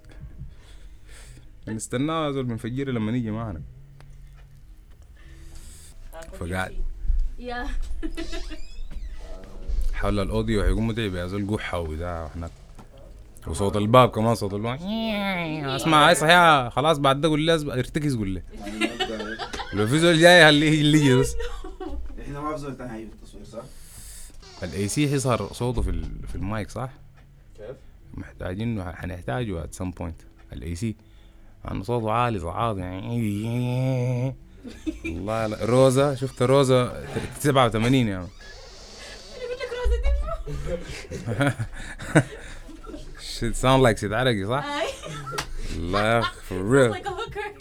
بنستناه 1.68 2.26
يا 2.26 2.32
زول 2.32 2.44
بنفجيره 2.44 2.92
لما 2.92 3.12
نيجي 3.12 3.32
معنا. 3.32 3.62
فقاعد. 6.40 6.74
يا. 7.40 7.68
حول 9.94 10.20
ال 10.20 10.27
audio 10.27 10.62
هيكون 10.62 10.88
متعب 10.88 11.16
يا 11.16 11.28
زول 11.28 11.48
قحة 11.58 11.80
وبتاع. 11.80 12.30
هناك 12.36 12.52
وصوت 13.48 13.78
الباب 13.78 14.10
كمان 14.10 14.36
صوت 14.36 14.54
الباب. 14.54 14.80
اسمع 15.76 16.08
هاي 16.08 16.16
صحيح. 16.16 16.74
خلاص 16.74 16.98
بعد 16.98 17.22
ده 17.22 17.28
قول 17.30 17.42
لي 17.42 17.54
ارتكز 17.54 18.16
قول 18.16 18.30
لي. 18.30 18.44
لو 19.74 19.88
في 19.88 20.00
زول 20.00 20.20
جاي 20.20 20.46
خليه 20.46 20.82
اللي 20.82 20.98
يجي 20.98 21.16
بس. 21.16 21.36
إحنا 22.22 22.40
ما 22.42 22.52
في 22.56 22.62
زول 22.62 22.78
تاني 22.78 23.08
في 23.08 23.14
التصوير 23.14 23.44
صح؟ 23.46 23.64
ال 24.64 24.88
AC 24.88 25.10
حيظهر 25.10 25.54
صوته 25.54 25.82
في 25.82 25.90
ال- 25.90 26.28
في 26.28 26.36
المايك 26.36 26.70
صح؟ 26.70 26.90
كيف؟ 27.58 27.76
محتاجين 28.14 28.84
حنحتاجه 28.84 29.64
at 29.64 29.76
some 29.84 29.92
point. 30.02 30.26
ال 30.54 30.76
AC 30.76 30.96
لأنه 31.66 31.84
صوته 31.84 32.12
عالي 32.12 32.40
صعاد 32.40 32.78
يعني 32.78 34.36
والله 35.06 35.48
لا 35.48 35.66
روزا 35.66 36.16
شفت 36.16 36.42
روزا؟ 36.42 37.04
87 37.40 37.94
يعني. 37.94 38.24
لك 38.26 39.72
روزة 39.82 40.02
دي 40.04 41.52
shit 43.52 43.56
sound 43.62 43.82
like 43.92 43.98
سيد 44.00 44.14
عرقي 44.14 44.46
صح؟ 44.46 44.66
لا 45.80 46.22
for 46.22 46.52
real. 46.72 46.98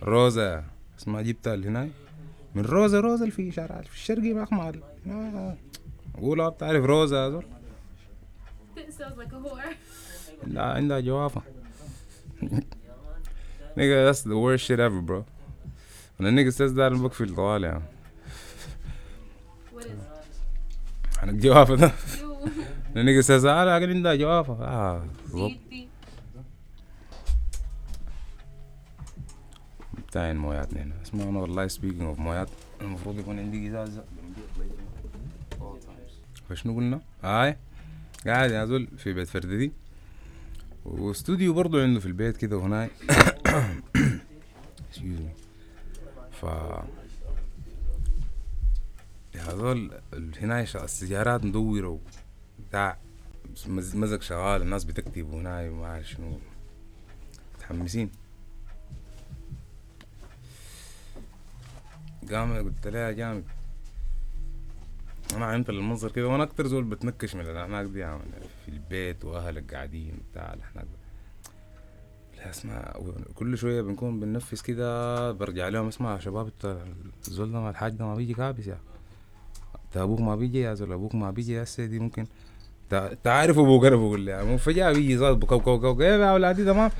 روزا. 0.02 0.64
اسمها 0.98 1.22
جبتها 1.22 1.54
اللي 1.54 1.68
هناي 1.68 1.90
من 2.54 2.62
روزا 2.64 3.00
روزا 3.00 3.24
اللي 3.24 3.34
في 3.36 3.52
شارع 3.52 3.80
في 3.80 3.94
الشرقي 3.94 4.32
ما 4.32 4.46
مال 4.52 4.80
آه. 6.20 6.26
قولها 6.26 6.48
بتعرف 6.48 6.84
روزا 6.84 7.26
هذول 7.26 7.44
it 8.76 8.92
sounds 8.92 9.18
like 9.18 9.32
a 9.32 9.48
whore. 9.48 9.74
لا 10.46 10.62
عندها 10.62 11.00
جوافة. 11.00 11.42
Nigga 13.76 14.12
that's 14.12 14.22
the 14.22 14.36
worst 14.36 14.64
shit 14.66 14.80
ever 14.80 15.00
bro. 15.00 15.24
When 16.16 16.26
a 16.26 16.30
nigga 16.30 16.52
says 16.52 16.72
that 16.74 16.80
أنا 16.80 17.02
بكفي 17.02 17.26
طوال 17.26 17.64
يعني 17.64 17.82
what 19.74 19.84
is 19.84 19.88
عن 21.18 21.28
الجوافة 21.28 21.74
ده. 21.74 21.88
You. 21.88 21.92
When 22.92 22.98
a 22.98 23.04
nigga 23.04 23.22
says 23.26 23.44
آه 23.44 23.64
لا 23.64 23.72
عندها 23.72 24.14
جوافة. 24.14 24.64
آه 24.64 25.04
بالضبط. 25.22 25.50
see 25.50 25.72
see 25.72 25.86
بتاعين 30.08 30.36
موياتنا 30.36 30.82
هنا. 30.82 30.94
اسمع 31.02 31.24
أنا 31.24 31.40
والله 31.40 31.68
speaking 31.68 32.02
of 32.02 32.18
مويات. 32.18 32.50
المفروض 32.80 33.18
يكون 33.18 33.38
عندي 33.38 33.68
إزازة. 33.68 34.04
فشنو 36.50 36.74
قلنا؟ 36.76 37.00
هاي 37.22 37.56
قاعد 38.26 38.50
يا 38.50 38.64
زول 38.64 38.88
في 38.98 39.12
بيت 39.12 39.28
فردتي 39.28 39.72
واستوديو 40.84 41.52
برضو 41.54 41.80
عنده 41.80 42.00
في 42.00 42.06
البيت 42.06 42.36
كده 42.36 42.56
me. 45.18 45.30
ف 46.32 46.44
ال- 50.12 50.38
هنا 50.42 50.60
السيارات 50.84 51.44
مدورة 51.44 52.00
وبتاع. 52.58 52.98
مز- 53.66 53.96
مزق 53.96 54.22
شغال. 54.22 54.62
الناس 54.62 54.84
بتكتب 54.84 55.32
وهناي 55.32 55.68
وما 55.68 55.86
عارف 55.86 56.08
شنو. 56.08 56.38
متحمسين. 57.56 58.10
قام 62.30 62.56
قلت 62.58 62.86
لها 62.86 63.10
جامد. 63.10 63.44
أنا 65.36 65.46
عمت 65.46 65.70
المنظر 65.70 66.10
كده 66.12 66.28
وأنا 66.28 66.42
أكتر 66.42 66.66
زول 66.66 66.84
بتنكش 66.84 67.34
من 67.34 67.40
الاعناق 67.40 67.82
دي 67.82 67.98
يعني 67.98 68.20
في 68.64 68.68
البيت 68.70 69.24
وأهلك 69.24 69.74
قاعدين 69.74 70.18
بتاع 70.32 70.54
الاعناق 70.54 70.84
ده. 70.84 71.00
لا 72.36 72.50
اسمع 72.50 72.92
كل 73.34 73.58
شوية 73.58 73.82
بنكون 73.82 74.20
بننفس 74.20 74.62
كده 74.62 75.32
برجع 75.32 75.68
لهم 75.68 75.88
أسمع 75.88 76.14
يا 76.14 76.18
شباب 76.18 76.46
انت 76.46 76.78
الزول 77.28 77.52
ده 77.52 77.70
الحاج 77.70 77.92
ده 77.92 78.04
ما 78.04 78.14
بيجي 78.14 78.34
كابس 78.34 78.66
يا. 78.66 78.78
انت 79.84 79.96
أبوك 79.96 80.20
ما 80.20 80.36
بيجي 80.36 80.60
يا 80.60 80.74
زول 80.74 80.92
أبوك 80.92 81.14
ما 81.14 81.30
بيجي 81.30 81.52
يا 81.52 81.64
سيدي 81.64 81.98
ممكن. 81.98 82.26
أنت 82.92 83.26
عارف 83.26 83.58
أبوك 83.58 83.84
أنا 83.84 83.96
بقول 83.96 84.20
لي 84.20 84.44
مو 84.44 84.58
فجاه 84.58 84.92
بيجي 84.92 85.16
زاد 85.16 85.40
بكو 85.40 85.60
كو 85.60 85.80
كو 85.80 86.02
إيه 86.02 86.08
يا 86.20 86.30
أولادي 86.30 86.64
تمام 86.64 86.90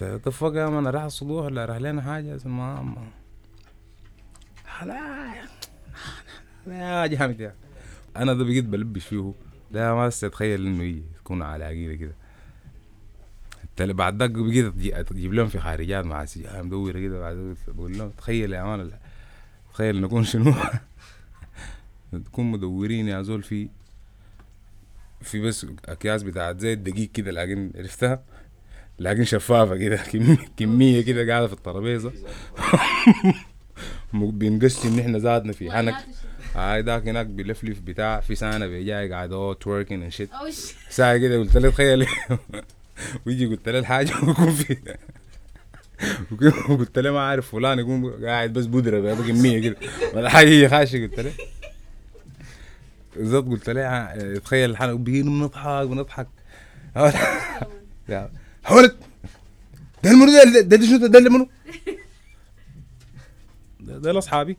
تفق 0.00 0.52
يا 0.54 0.66
مان 0.66 0.86
راح 0.86 1.02
الصبح 1.02 1.30
ولا 1.30 1.64
راح 1.64 1.76
لنا 1.76 2.02
حاجة؟ 2.02 2.38
ما 2.44 2.82
ما 2.82 2.96
لا 4.86 5.32
لا 6.66 7.06
جامد 7.06 7.40
يا. 7.40 7.54
أنا 8.16 8.34
ده 8.34 8.44
بقيت 8.44 8.64
بلبش 8.64 9.06
فيه. 9.06 9.32
لا 9.70 9.94
ما 9.94 10.08
استتخيل 10.08 10.66
إنه 10.66 10.84
يجي 10.84 11.02
تكون 11.18 11.42
على 11.42 11.64
عقيدة 11.64 11.94
كده. 11.94 12.14
بعد 13.94 14.22
ذاك 14.22 14.30
بقيت 14.30 15.12
أجيب 15.12 15.34
لهم 15.34 15.48
في 15.48 15.58
خارجات 15.58 16.04
مع 16.04 16.24
سيارة 16.24 16.62
مدورة 16.62 16.98
كده 17.00 17.18
بعد 17.20 17.56
بقول 17.68 17.98
لهم 17.98 18.10
تخيل 18.10 18.52
يا 18.52 18.64
مان 18.64 18.90
تخيل 19.74 20.00
نكون 20.00 20.24
شنو؟ 20.24 20.54
تكون 22.26 22.50
مدورين 22.50 23.08
يا 23.08 23.22
زول 23.22 23.42
في 23.42 23.68
في 25.20 25.40
بس 25.40 25.66
أكياس 25.84 26.22
بتاعت 26.22 26.60
زيت 26.60 26.78
دقيق 26.78 27.10
كده 27.12 27.30
لكن 27.30 27.72
عرفتها؟ 27.76 28.22
لكن 28.98 29.24
شفافة 29.24 29.76
كده 29.76 29.96
كمية 30.12 30.36
كمية 30.56 31.00
كده 31.00 31.32
قاعدة 31.32 31.46
في 31.46 31.52
الترابيزة. 31.52 32.12
بنقسم 34.12 35.00
نحن 35.00 35.16
ذاتنا 35.16 35.52
في 35.52 35.70
حنك. 35.70 35.94
هاي 36.56 36.82
ذاك 36.82 37.08
هناك 37.08 37.26
بيلفلف 37.26 37.80
بتاع 37.80 38.20
في 38.20 38.34
سنة 38.34 38.66
بيجاي 38.66 39.10
قاعد 39.12 39.32
هو 39.32 39.52
توركين 39.52 40.02
اند 40.02 40.12
شيت 40.12 40.30
ساعة 40.90 41.16
كده 41.16 41.38
قلت 41.38 41.56
له 41.56 41.70
تخيل. 41.70 42.06
ويجي 43.26 43.46
قلت 43.46 43.68
له 43.68 43.78
الحاجة 43.78 44.12
ويكون 44.24 44.52
في. 44.52 44.76
قلت 46.68 46.98
له 46.98 47.10
ما 47.10 47.20
عارف 47.20 47.50
فلان 47.50 47.78
يكون 47.78 48.24
قاعد 48.26 48.52
بس 48.52 48.66
بودرة 48.66 49.00
بقى 49.00 49.16
كمية 49.16 49.58
كده. 49.62 49.76
ولا 50.14 50.30
حاجة 50.30 50.48
هي 50.48 50.68
خاشة 50.68 50.98
قلت 51.06 51.20
له. 51.20 51.32
بالظبط 53.16 53.48
قلت 53.48 53.70
له 53.70 53.80
ع- 53.84 54.38
تخيل 54.44 54.70
الحلقة 54.70 54.96
بقينا 54.98 55.30
بنضحك 55.30 55.86
بنضحك. 55.86 56.28
حولت 58.64 58.96
ده 60.04 60.10
المنو 60.10 60.32
ده 60.32 60.60
ده 60.60 60.76
ده 60.76 60.86
شنو؟ 60.86 61.06
ده 61.06 61.18
اللي 61.18 61.30
منو؟ 61.30 61.48
ده 63.80 63.98
ده 63.98 64.12
لأصحابي. 64.12 64.56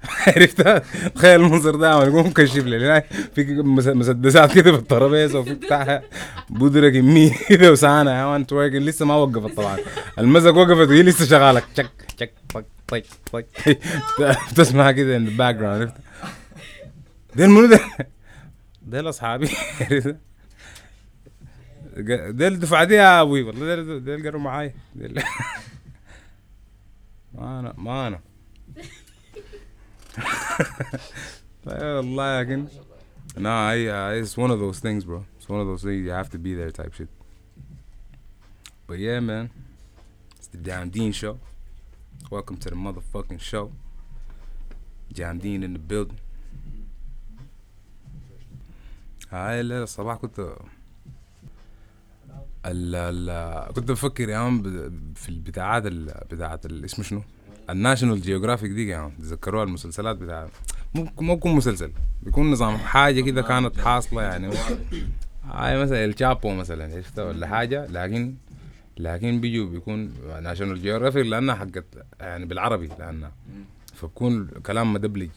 عرفتها؟ 0.26 0.78
تخيل 1.14 1.40
المنظر 1.40 1.76
ده 1.76 1.90
عم 1.94 2.02
يقوم 2.08 2.26
مكشف 2.26 2.64
لي. 2.64 3.02
في 3.34 3.44
مس- 3.44 3.86
مسدسات 3.86 4.52
كده 4.54 4.72
في 4.72 4.78
الترابيزة 4.78 5.38
وفي 5.38 5.54
بتاع 5.54 6.02
بودرة 6.50 6.88
كمية 6.88 7.32
كده 7.48 7.72
وسانه 7.72 8.10
يا 8.10 8.26
مان 8.26 8.46
تورك 8.46 8.72
لسه 8.72 9.06
ما 9.06 9.14
وقفت 9.14 9.56
طبعا. 9.56 9.78
المزق 10.18 10.54
وقفت 10.54 10.88
وهي 10.88 11.02
لسه 11.02 11.24
شغالة. 11.24 11.62
تشك 11.74 11.90
تشك 12.16 12.32
طق 12.48 12.64
بتسمع 14.52 14.92
كده 14.98 15.16
ان 15.16 15.26
ال 15.28 15.54
background 15.54 15.80
عرفت؟ 15.82 15.94
ده 17.36 17.46
منو 17.46 17.66
ده؟ 17.66 17.80
ده 18.82 19.00
لاصحابي 19.00 19.48
ده 22.30 22.48
الدفعه 22.48 22.84
دي 22.84 22.94
يا 22.94 23.20
أبوي 23.22 23.42
والله. 23.42 23.74
اللي 23.74 24.24
قالوا 24.24 24.40
معايا 24.40 24.74
ما 27.34 27.60
أنا 27.60 27.74
ما 27.78 28.06
أنا. 28.08 28.20
والله 31.66 32.40
لكن 32.42 32.66
no 33.36 33.48
I, 33.48 33.86
uh, 33.86 34.22
it's 34.22 34.36
one 34.36 34.50
of 34.50 34.58
those 34.64 34.78
things 34.80 35.04
bro 35.04 35.24
it's 35.38 35.48
one 35.48 35.60
of 35.60 35.66
those 35.70 35.82
things 35.86 36.04
you 36.06 36.10
have 36.20 36.30
to 36.30 36.38
be 36.38 36.52
there 36.54 36.70
type 36.80 36.92
shit 36.98 37.08
but 38.88 38.98
yeah 38.98 39.20
man 39.20 39.50
it's 40.38 40.48
the 40.54 40.58
Jam 40.70 40.86
Dean 40.94 41.12
show 41.12 41.34
welcome 42.30 42.56
to 42.62 42.68
the 42.72 42.76
motherfucking 42.86 43.40
show 43.52 43.64
Jam 45.16 45.36
Dean 45.44 45.60
in 45.66 45.72
the 45.78 45.84
building 45.92 46.18
هاي 49.32 49.60
الليلة 49.60 49.82
الصباح 49.82 50.16
كنت 50.16 50.38
ال 52.66 52.94
ال 52.94 53.72
كنت 53.74 53.90
بفكر 53.90 54.28
يا 54.28 54.48
ب- 54.48 55.12
في 55.16 55.28
البتاعات 55.28 55.86
ال- 55.86 56.24
بتاعت 56.30 56.66
اسمه 56.66 57.04
شنو؟ 57.04 57.22
ال 57.72 57.77
National 57.77 58.20
Geographic 58.20 58.70
دي 58.70 58.96
man 58.96 59.18
تذكروها 59.18 59.64
المسلسلات 59.64 60.16
بتاع 60.16 60.48
ممكن 60.94 61.26
ما 61.26 61.34
بيكون 61.34 61.52
مسلسل 61.56 61.92
بيكون 62.22 62.50
نظام 62.50 62.76
حاجة 62.76 63.20
كده 63.20 63.42
كانت 63.42 63.80
حاصلة 63.80 64.22
يعني. 64.22 64.50
هاي 65.44 65.82
مثلا 65.82 66.04
الشابو 66.04 66.50
مثلا 66.50 66.94
عرفتها 66.94 67.24
ولا 67.24 67.46
حاجة؟ 67.46 67.86
لكن 67.86 68.34
لكن 68.96 69.40
بيجوا 69.40 69.70
بيكون 69.70 70.12
ناشونال 70.42 70.82
جيوغرافيك 70.82 71.26
لأنها 71.26 71.54
حقت 71.54 71.84
يعني 72.20 72.44
بالعربي 72.44 72.88
لأنها. 72.98 73.32
فبكون 73.94 74.46
كلام 74.46 74.92
مدبلج. 74.92 75.30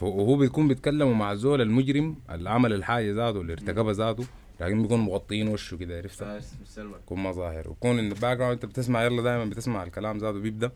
وهو 0.00 0.36
بيكون 0.42 0.68
بيتكلموا 0.68 1.14
مع 1.14 1.32
الزول 1.32 1.60
المجرم 1.60 2.16
اللي 2.30 2.50
عمل 2.50 2.72
الحاجة 2.72 3.12
ذاته 3.12 3.40
اللي 3.40 3.52
ارتكبها 3.52 3.92
ذاته. 3.92 4.24
لكن 4.60 4.82
بيكون 4.82 5.00
مغطين 5.00 5.48
وشه 5.48 5.76
كده 5.76 5.96
عرفتها 5.96 6.40
سلمى 6.64 6.94
يكون 7.04 7.18
ما 7.18 7.32
ظاهر. 7.32 7.68
ويكون 7.68 7.98
in 7.98 8.08
background 8.08 8.52
انت 8.52 8.64
بتسمع 8.66 9.04
يلا 9.04 9.22
دائما 9.22 9.44
بتسمع 9.44 9.82
الكلام 9.82 10.18
ذاته 10.18 10.38
بيبدأ. 10.38 10.70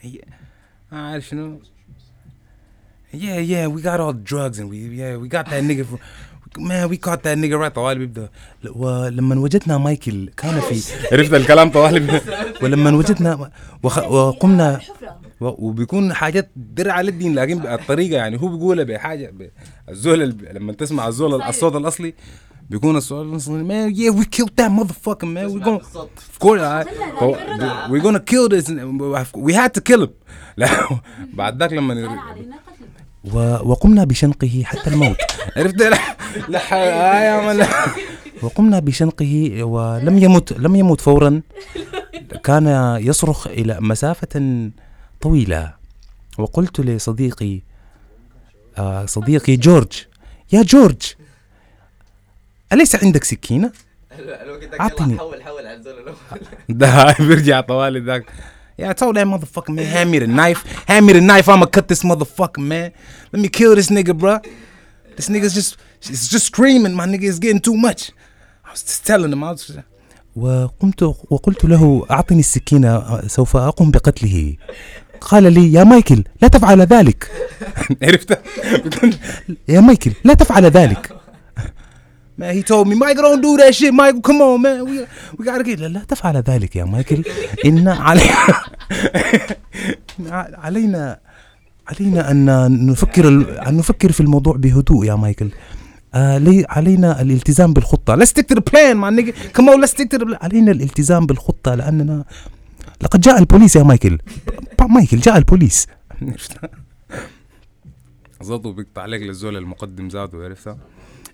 هي 0.00 0.20
ما 0.92 1.10
عارف 1.10 1.26
شنو. 1.28 1.60
Yeah 3.14 3.40
yeah 3.52 3.66
we 3.74 3.80
got 3.82 4.00
all 4.00 4.14
drugs 4.30 4.58
and 4.60 4.68
we 4.72 4.78
yeah 5.00 5.16
we 5.22 5.28
got 5.36 5.46
that 5.52 5.62
nigga 5.68 5.84
from, 5.88 5.98
man 6.68 6.88
we 6.92 6.96
caught 7.06 7.22
that 7.22 7.36
nigga 7.38 7.58
right. 7.60 7.74
طوالي 7.74 7.98
بيبدأ. 7.98 8.28
ولما 8.64 9.38
وجدنا 9.40 9.78
مايكل 9.78 10.30
كان 10.36 10.60
في 10.60 10.92
عرفت 11.12 11.34
الكلام 11.34 11.70
طوالي. 11.70 12.20
ولما 12.62 12.90
وجدنا 12.96 13.50
وخ... 13.82 13.98
وقمنا 13.98 14.80
وبيكون 15.48 16.14
حاجات 16.14 16.50
درع 16.56 16.92
على 16.92 17.10
الدين 17.10 17.34
لكن 17.34 17.58
بالطريقة 17.58 18.16
يعني 18.16 18.40
هو 18.42 18.48
بيقولها 18.48 18.84
بحاجه 18.84 19.34
الزول 19.88 20.22
ال- 20.22 20.54
لما 20.54 20.72
تسمع 20.72 21.08
الزول 21.08 21.42
الصوت 21.42 21.76
الأصلي 21.76 22.14
بيكون 22.70 22.96
الصوت 22.96 23.26
الأصلي 23.26 23.64
man 23.64 23.94
yeah 23.96 24.12
we 24.18 24.24
killed 24.24 24.52
that 24.60 24.70
motherfucker 24.70 25.24
man. 25.24 25.46
We 25.54 25.60
gonna 25.64 25.80
of 26.32 26.38
course 26.44 26.62
I, 26.62 26.84
we're 27.90 28.04
gonna 28.06 28.24
kill 28.32 28.48
this 28.48 28.66
we 29.48 29.52
had 29.54 29.72
to 29.74 29.80
kill 29.90 30.02
him. 30.02 30.10
لا 30.56 30.68
بعد 31.34 31.58
ذاك 31.62 31.72
لما 31.72 32.18
و... 33.34 33.38
وقمنا 33.70 34.04
بشنقه 34.04 34.62
حتى 34.64 34.90
الموت. 34.90 35.16
عرفت؟ 35.56 35.74
لا 35.82 35.98
لا 36.48 36.60
آه 36.72 37.22
يا 37.22 37.52
من 37.54 37.66
وقمنا 38.42 38.78
بشنقه 38.78 39.64
ولم 39.64 40.18
يمت 40.18 40.52
لم 40.52 40.76
يمت 40.76 41.00
فورا. 41.00 41.42
كان 42.44 42.96
يصرخ 43.00 43.46
إلى 43.46 43.78
مسافة 43.80 44.40
طويلة 45.22 45.74
وقلت 46.38 46.80
لصديقي 46.80 47.60
آه 48.78 49.06
صديقي 49.06 49.56
جورج 49.56 49.92
يا 50.52 50.62
جورج 50.62 51.02
أليس 52.72 53.04
عندك 53.04 53.24
سكينة؟ 53.24 53.72
أعطني. 54.80 55.18
حول 55.18 55.42
حول 55.42 55.66
على 55.66 55.74
الزول 55.76 55.94
الأول 55.98 56.16
ده 56.68 57.14
بيرجع 57.18 57.60
طوالي 57.60 58.00
ذاك 58.00 58.24
Yeah, 58.80 58.88
I 58.88 58.94
told 58.94 59.16
that 59.16 59.26
motherfucker 59.26 59.68
man, 59.76 59.84
hand 59.84 60.10
me 60.10 60.18
the 60.18 60.26
knife. 60.26 60.60
Hand 60.88 61.04
me 61.06 61.12
the 61.12 61.20
knife. 61.20 61.46
I'ma 61.52 61.66
cut 61.66 61.86
this 61.88 62.02
motherfucker, 62.10 62.62
man. 62.72 62.90
Let 63.32 63.40
me 63.44 63.48
kill 63.58 63.74
this 63.78 63.90
nigga, 63.90 64.14
bruh. 64.22 64.40
This 65.16 65.28
nigga's 65.28 65.54
just, 65.58 65.76
it's 66.12 66.26
just 66.34 66.46
screaming. 66.46 66.94
My 67.00 67.06
nigga 67.12 67.26
is 67.32 67.38
getting 67.38 67.60
too 67.68 67.76
much. 67.76 68.02
I 68.66 68.70
was 68.72 68.82
just 68.82 69.06
telling 69.06 69.30
him. 69.34 69.44
I 69.44 69.50
was 69.52 69.78
وقمت 70.36 71.02
وقلت 71.30 71.64
له 71.64 72.06
أعطني 72.10 72.40
السكينة 72.40 73.20
سوف 73.26 73.56
أقوم 73.56 73.90
بقتله 73.90 74.56
قال 75.30 75.52
لي 75.52 75.72
يا 75.72 75.84
مايكل 75.84 76.24
لا 76.42 76.48
تفعل 76.48 76.80
ذلك 76.80 77.30
عرفت؟ 78.02 78.38
يا 79.68 79.80
مايكل 79.80 80.12
لا 80.24 80.34
تفعل 80.34 80.64
ذلك 80.64 81.12
man, 82.38 82.54
he 82.54 82.62
told 82.62 82.88
me, 82.88 82.94
Michael, 82.94 83.22
don't 83.28 83.42
do 83.42 83.56
that 83.60 83.72
shit, 83.78 83.92
Michael. 84.00 84.22
Come 84.28 84.40
on, 84.46 84.62
man. 84.62 84.78
We, 84.88 84.94
we 85.38 85.44
gotta 85.44 85.62
get. 85.64 85.80
لا, 85.80 86.00
تفعل 86.08 86.36
ذلك 86.36 86.76
يا 86.76 86.84
مايكل 86.84 87.24
إن 87.64 87.88
علينا 87.88 88.34
علينا 90.64 91.18
علينا 91.88 92.30
أن 92.30 92.86
نفكر 92.86 93.28
أن 93.68 93.76
نفكر 93.76 94.12
في 94.12 94.20
الموضوع 94.20 94.56
بهدوء 94.56 95.04
يا 95.06 95.14
مايكل 95.14 95.48
آه 96.14 96.38
لي 96.38 96.66
علينا 96.68 97.20
الالتزام 97.22 97.72
بالخطة 97.72 98.16
Let's 98.16 98.28
stick 98.28 98.46
to 98.52 98.54
the 98.54 98.60
plan, 98.70 98.96
my 98.98 99.10
nigga. 99.10 99.32
Come 99.56 99.68
on, 99.68 99.80
let's 99.80 99.92
stick 99.92 100.10
to 100.10 100.18
the 100.18 100.26
plan. 100.26 100.38
علينا 100.42 100.72
الالتزام 100.72 101.26
بالخطة 101.26 101.74
لأننا 101.74 102.24
لقد 103.02 103.20
جاء 103.20 103.38
البوليس 103.38 103.76
يا 103.76 103.82
مايكل. 103.82 104.18
مايكل 104.90 105.18
جاء 105.18 105.38
البوليس. 105.38 105.86
ظبطوا 108.42 108.72
بيقطع 108.72 109.02
عليك 109.02 109.22
للزول 109.22 109.56
المقدم 109.56 110.08
ذاته 110.08 110.44
عرفتها 110.44 110.78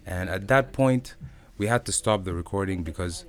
and 0.06 0.28
at 0.28 0.42
that 0.48 0.72
point 0.72 1.14
we 1.58 1.66
had 1.66 1.84
to 1.86 1.92
stop 1.92 2.24
the 2.24 2.32
recording 2.42 2.82
because 2.90 3.24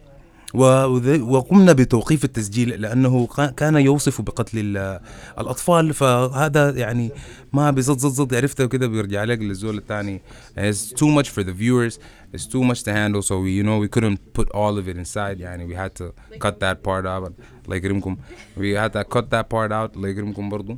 وقمنا 0.53 1.73
بتوقيف 1.73 2.25
التسجيل 2.25 2.69
لأنه 2.81 3.27
قا- 3.27 3.49
كان 3.49 3.75
يوصف 3.75 4.21
بقتل 4.21 4.59
ال- 4.59 4.99
الأطفال 5.39 5.93
فهذا 5.93 6.69
يعني 6.69 7.11
ما 7.53 7.71
بزط 7.71 7.99
زط 7.99 8.11
زط 8.11 8.33
عرفتها 8.33 8.63
وكده 8.63 8.87
بيرجع 8.87 9.21
عليك 9.21 9.39
للزول 9.41 9.77
الثاني 9.77 10.21
it's 10.57 10.89
too 10.93 11.19
much 11.19 11.27
for 11.29 11.43
the 11.43 11.51
viewers 11.53 11.93
it's 12.35 12.45
too 12.45 12.63
much 12.71 12.79
to 12.83 12.91
handle 12.91 13.21
so 13.21 13.33
we 13.43 13.51
you 13.59 13.63
know 13.63 13.77
we 13.85 13.89
couldn't 13.97 14.19
put 14.39 14.47
all 14.53 14.77
of 14.81 14.87
it 14.87 14.97
inside 14.97 15.39
يعني 15.39 15.67
we 15.67 15.77
had 15.77 15.91
to 16.03 16.05
cut 16.47 16.53
that 16.53 16.77
part 16.87 17.05
out 17.05 17.31
الله 17.65 17.75
يكرمكم 17.75 18.17
we 18.57 18.75
had 18.75 18.91
to 18.93 19.03
cut 19.17 19.23
that 19.23 19.43
part 19.53 19.71
out 19.71 19.95
الله 19.95 20.09
يكرمكم 20.09 20.49
برضو 20.49 20.77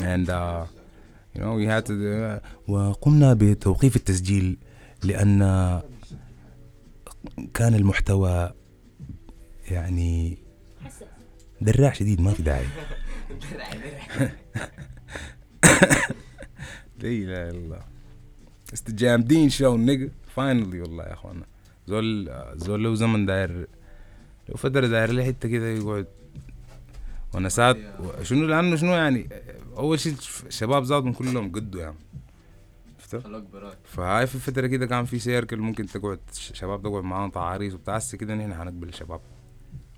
and 0.00 0.28
uh, 0.28 0.64
you 1.36 1.40
know 1.40 1.54
we 1.60 1.66
had 1.66 1.84
to 1.86 1.92
do, 1.92 2.40
وقمنا 2.68 3.34
بتوقيف 3.34 3.96
التسجيل 3.96 4.56
لأن 5.04 5.42
كان 7.54 7.74
المحتوى 7.74 8.52
يعني 9.70 10.38
دراع 11.60 11.92
شديد 11.92 12.20
ما 12.20 12.32
في 12.32 12.42
داعي. 12.42 12.66
لا 16.98 17.08
إله 17.08 17.48
إلا 17.48 17.50
الله. 17.50 17.80
It's 18.72 18.82
the 18.88 18.92
جامدين 18.94 19.48
شو 19.48 19.86
nigga 19.86 20.10
finally 20.36 20.74
والله 20.74 21.04
يا 21.04 21.12
أخوانا. 21.12 21.46
زول 21.86 22.30
زول 22.56 22.84
له 22.84 22.94
زمن 22.94 23.26
داير 23.26 23.66
لو 24.48 24.56
فترة 24.56 24.86
داير 24.86 25.12
له 25.12 25.24
حتة 25.24 25.48
كده 25.48 25.66
يقعد. 25.66 26.06
ونسات 27.34 27.76
شنو؟ 28.22 28.46
لأنه 28.46 28.76
شنو 28.76 28.92
يعني؟ 28.92 29.28
أول 29.76 30.00
شيء 30.00 30.14
الشباب 30.46 30.84
ذاتهم 30.84 31.12
كلهم 31.12 31.52
قدوا 31.52 31.80
يعني 31.80 31.96
عرفت؟ 33.14 33.26
خلوك 33.26 33.44
براك 33.52 33.78
فهاي 33.84 34.26
في 34.26 34.38
فترة 34.38 34.66
كده 34.66 34.86
كان 34.86 35.04
في 35.04 35.18
سيركل 35.18 35.58
ممكن 35.58 35.86
تقعد 35.86 36.20
شباب 36.32 36.82
تقعد 36.82 37.04
معاهم 37.04 37.30
تعاريس 37.30 37.74
وبتاع 37.74 37.96
هسه 37.96 38.18
كده 38.18 38.34
نحن 38.34 38.54
حنقبل 38.54 38.88
الشباب. 38.88 39.20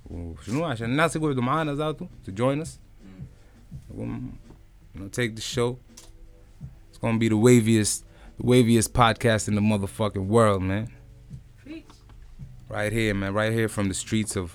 وشنو؟ 0.05 0.65
عشان 0.65 0.91
الناس 0.91 1.17
يقعدوا 1.17 1.43
معانا 1.43 1.75
ذاته 1.75 2.09
to 2.27 2.31
join 2.31 2.67
us. 2.67 2.69
نقوم 3.91 4.33
take 4.97 5.35
the 5.37 5.57
show. 5.57 5.77
It's 6.91 6.99
gonna 7.03 7.19
be 7.19 7.29
the 7.29 7.41
waviest 7.49 8.05
the 8.41 8.47
waviest 8.47 8.93
podcast 8.93 9.49
in 9.49 9.55
the 9.55 9.65
motherfucking 9.73 10.27
world 10.27 10.63
man. 10.63 10.87
Right 12.71 12.93
here 12.93 13.15
man. 13.15 13.35
Right 13.35 13.53
here 13.53 13.69
from 13.69 13.89
the 13.89 13.95
streets 13.95 14.37
of 14.37 14.49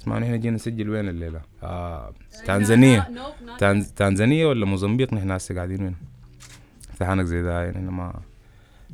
اسمعوا 0.00 0.20
نحن 0.20 0.40
جينا 0.40 0.56
نسجل 0.56 0.90
وين 0.90 1.08
الليلة؟ 1.08 1.42
آه 1.62 2.14
تنزانيا 2.46 3.06
تانز... 3.58 3.92
تنزانيا 3.92 4.46
ولا 4.46 4.66
موزمبيق؟ 4.66 5.14
نحن 5.14 5.30
هسه 5.30 5.54
قاعدين 5.54 5.82
وين؟ 5.82 5.96
امتحانك 6.94 7.24
زي 7.24 7.42
ده 7.42 7.70
نحن 7.70 7.88
ما 7.88 8.20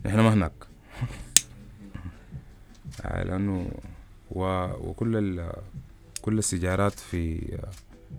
نحن 0.07 0.21
ما 0.21 0.35
هناك. 0.35 0.53
آه، 3.05 3.23
لأنه 3.25 3.71
و... 4.31 4.45
وكل 4.89 5.17
ال... 5.17 5.53
كل 6.23 6.39
السجارات 6.39 6.93
في 6.93 7.39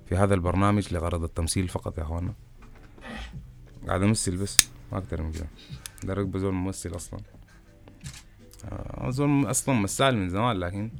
في 0.09 0.15
هذا 0.15 0.33
البرنامج 0.33 0.93
لغرض 0.93 1.23
التمثيل 1.23 1.67
فقط 1.67 1.97
يا 1.97 2.03
اخوانا 2.03 2.33
قاعد 3.87 4.01
أمثل 4.03 4.37
بس 4.37 4.57
ما 4.91 4.97
أكتر 4.97 5.21
من 5.21 5.31
كده. 5.31 5.47
ده 6.03 6.13
رقبة 6.13 6.39
زول 6.39 6.53
ممثل 6.53 6.95
أصلا. 6.95 7.19
آه 8.71 9.09
زول 9.09 9.51
أصلا 9.51 9.75
مثال 9.75 10.17
من 10.17 10.29
زمان 10.29 10.57
لكن 10.57 10.91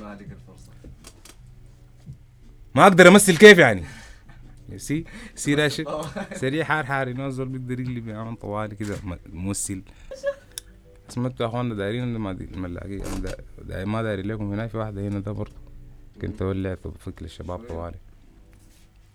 ما 0.00 0.06
عليك 0.06 0.32
الفرصة. 0.32 0.70
ما 2.74 2.82
أقدر 2.82 3.08
أمثل 3.08 3.36
كيف 3.36 3.58
يعني؟ 3.58 3.84
سي 4.76 5.04
سي 5.34 5.54
راشد. 5.54 5.86
سريع 6.40 6.64
حار 6.64 6.84
حار 6.86 7.10
هنا 7.10 7.26
الزول 7.26 7.48
بيقدر 7.48 7.80
يقلب 7.80 8.08
يا 8.08 8.22
مان 8.22 8.34
طوالي 8.36 8.76
كده 8.76 8.96
ممثل. 9.32 9.82
سمعت 11.08 11.40
يا 11.40 11.46
أخوانا 11.46 11.74
دايرين 11.74 12.16
ما 12.16 12.30
الملاقي 12.30 12.98
دا- 13.62 13.84
ما 13.84 14.02
داير 14.02 14.26
لكم 14.26 14.52
هنا 14.52 14.66
في 14.66 14.76
واحدة 14.78 15.08
هنا 15.08 15.18
ده 15.20 15.32
برضه. 15.32 15.56
كنت 16.20 16.42
ولعت 16.42 16.86
بفك 16.86 17.22
للشباب 17.22 17.58
طوالي. 17.58 17.96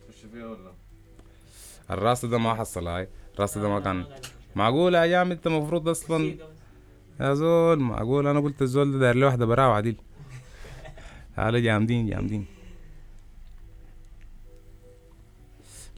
خش 0.10 0.26
فيها 0.34 0.46
ولا؟ 0.46 0.72
الراس 1.92 2.26
ده 2.26 2.38
ما 2.38 2.54
حصل 2.54 2.88
هاي. 2.88 3.08
الراس 3.36 3.58
ده 3.58 3.70
ما 3.70 3.80
كان 3.80 4.06
معقول 4.56 4.96
يا 4.96 5.06
جام 5.08 5.32
انت 5.32 5.48
المفروض 5.48 5.90
أصلا 5.90 6.36
يا 7.20 7.34
زول 7.34 7.80
معقول. 7.80 8.28
أنا 8.28 8.40
قلت 8.40 8.62
الزول 8.62 8.92
ده 8.92 9.00
داير 9.00 9.16
له 9.16 9.26
واحدة 9.26 9.46
براوة 9.46 9.76
عديل. 9.76 9.96
هذا 11.34 11.60
جامدين 11.60 12.10
جامدين. 12.10 12.46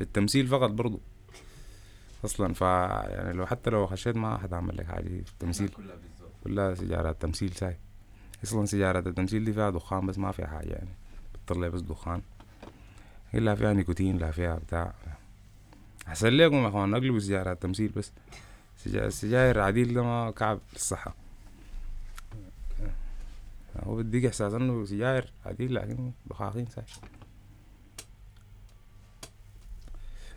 للتمثيل 0.03 0.47
فقط 0.47 0.69
برضو. 0.69 0.99
أصلا 2.25 2.53
ف 2.53 2.61
يعني 2.61 3.33
لو 3.33 3.45
حتى 3.45 3.69
لو 3.69 3.87
خشيت 3.87 4.15
ما 4.15 4.37
حد 4.37 4.53
عمل 4.53 4.77
لك 4.77 4.85
حاجة 4.85 5.03
في 5.03 5.31
التمثيل 5.31 5.69
كلها 6.43 6.75
سيجارات 6.75 7.21
تمثيل 7.21 7.51
ساي. 7.51 7.77
أصلا 8.43 8.65
سيجارات 8.65 9.07
التمثيل 9.07 9.45
دي 9.45 9.53
فيها 9.53 9.69
دخان 9.69 10.05
بس 10.05 10.17
ما 10.17 10.31
فيها 10.31 10.47
حاجة 10.47 10.69
يعني. 10.69 10.89
بتطلع 11.45 11.67
بس 11.67 11.81
دخان. 11.81 12.21
الا 13.33 13.55
فيها 13.55 13.73
نيكوتين 13.73 14.17
لا 14.17 14.31
فيها 14.31 14.55
بتاع. 14.55 14.93
أحسن 16.07 16.27
لكم 16.27 16.55
يا 16.55 16.67
اخوان 16.67 16.93
اقلبوا 16.93 17.19
سيجارات 17.19 17.61
تمثيل 17.61 17.91
بس. 17.91 18.11
سجا- 18.77 19.09
سجاير 19.09 19.59
عديل 19.59 19.93
ده 19.93 20.03
ما 20.03 20.31
كعب 20.31 20.59
للصحة. 20.73 21.15
هو 23.83 23.95
بديك 23.95 24.25
إحساس 24.25 24.53
إنه 24.53 24.85
سجاير 24.85 25.33
عديل 25.45 25.75
لكن 25.75 26.11
دخاخين 26.25 26.65
ساي. 26.65 26.83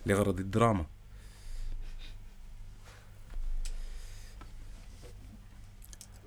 لغرض 0.07 0.41
الدراما 0.41 0.85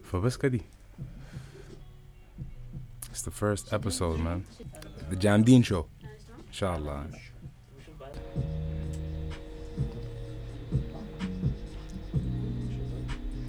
فبس 0.04 0.38
كدي 0.38 0.62
It's 3.12 3.22
the 3.22 3.32
first 3.32 3.74
episode 3.74 4.20
man 4.20 4.42
The 5.12 5.16
جامدين 5.16 5.64
show 5.64 5.74
ان 6.48 6.52
شاء 6.54 6.78
الله 6.78 7.06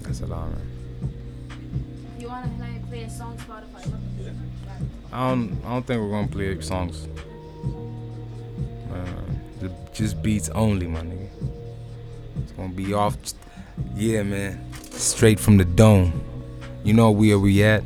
يا 0.07 0.13
سلام 0.13 0.53
You 2.19 2.27
wanna 2.27 2.49
play, 2.59 2.75
play 2.89 3.03
a 3.03 3.09
song 3.09 3.35
Spotify? 3.37 3.83
I 5.13 5.29
don't 5.29 5.49
I 5.65 5.69
don't 5.73 5.85
think 5.87 5.97
we're 6.01 6.13
gonna 6.15 6.27
play 6.37 6.49
songs. 6.61 7.07
Uh, 8.95 9.31
just 9.93 10.21
beats 10.21 10.49
only, 10.49 10.87
my 10.87 11.01
nigga. 11.01 11.29
It's 12.41 12.51
gonna 12.53 12.69
be 12.69 12.93
off. 12.93 13.17
Yeah, 13.95 14.23
man. 14.23 14.73
Straight 14.91 15.39
from 15.39 15.57
the 15.57 15.65
dome. 15.65 16.23
You 16.83 16.93
know 16.93 17.11
where 17.11 17.39
we 17.39 17.63
at? 17.63 17.83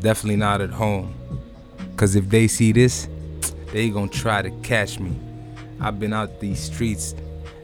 Definitely 0.00 0.36
not 0.36 0.60
at 0.60 0.70
home. 0.70 1.14
Cause 1.96 2.16
if 2.16 2.28
they 2.28 2.48
see 2.48 2.72
this, 2.72 3.08
they 3.72 3.90
gonna 3.90 4.08
try 4.08 4.42
to 4.42 4.50
catch 4.62 4.98
me. 4.98 5.14
I've 5.80 5.98
been 5.98 6.12
out 6.12 6.40
these 6.40 6.60
streets. 6.60 7.14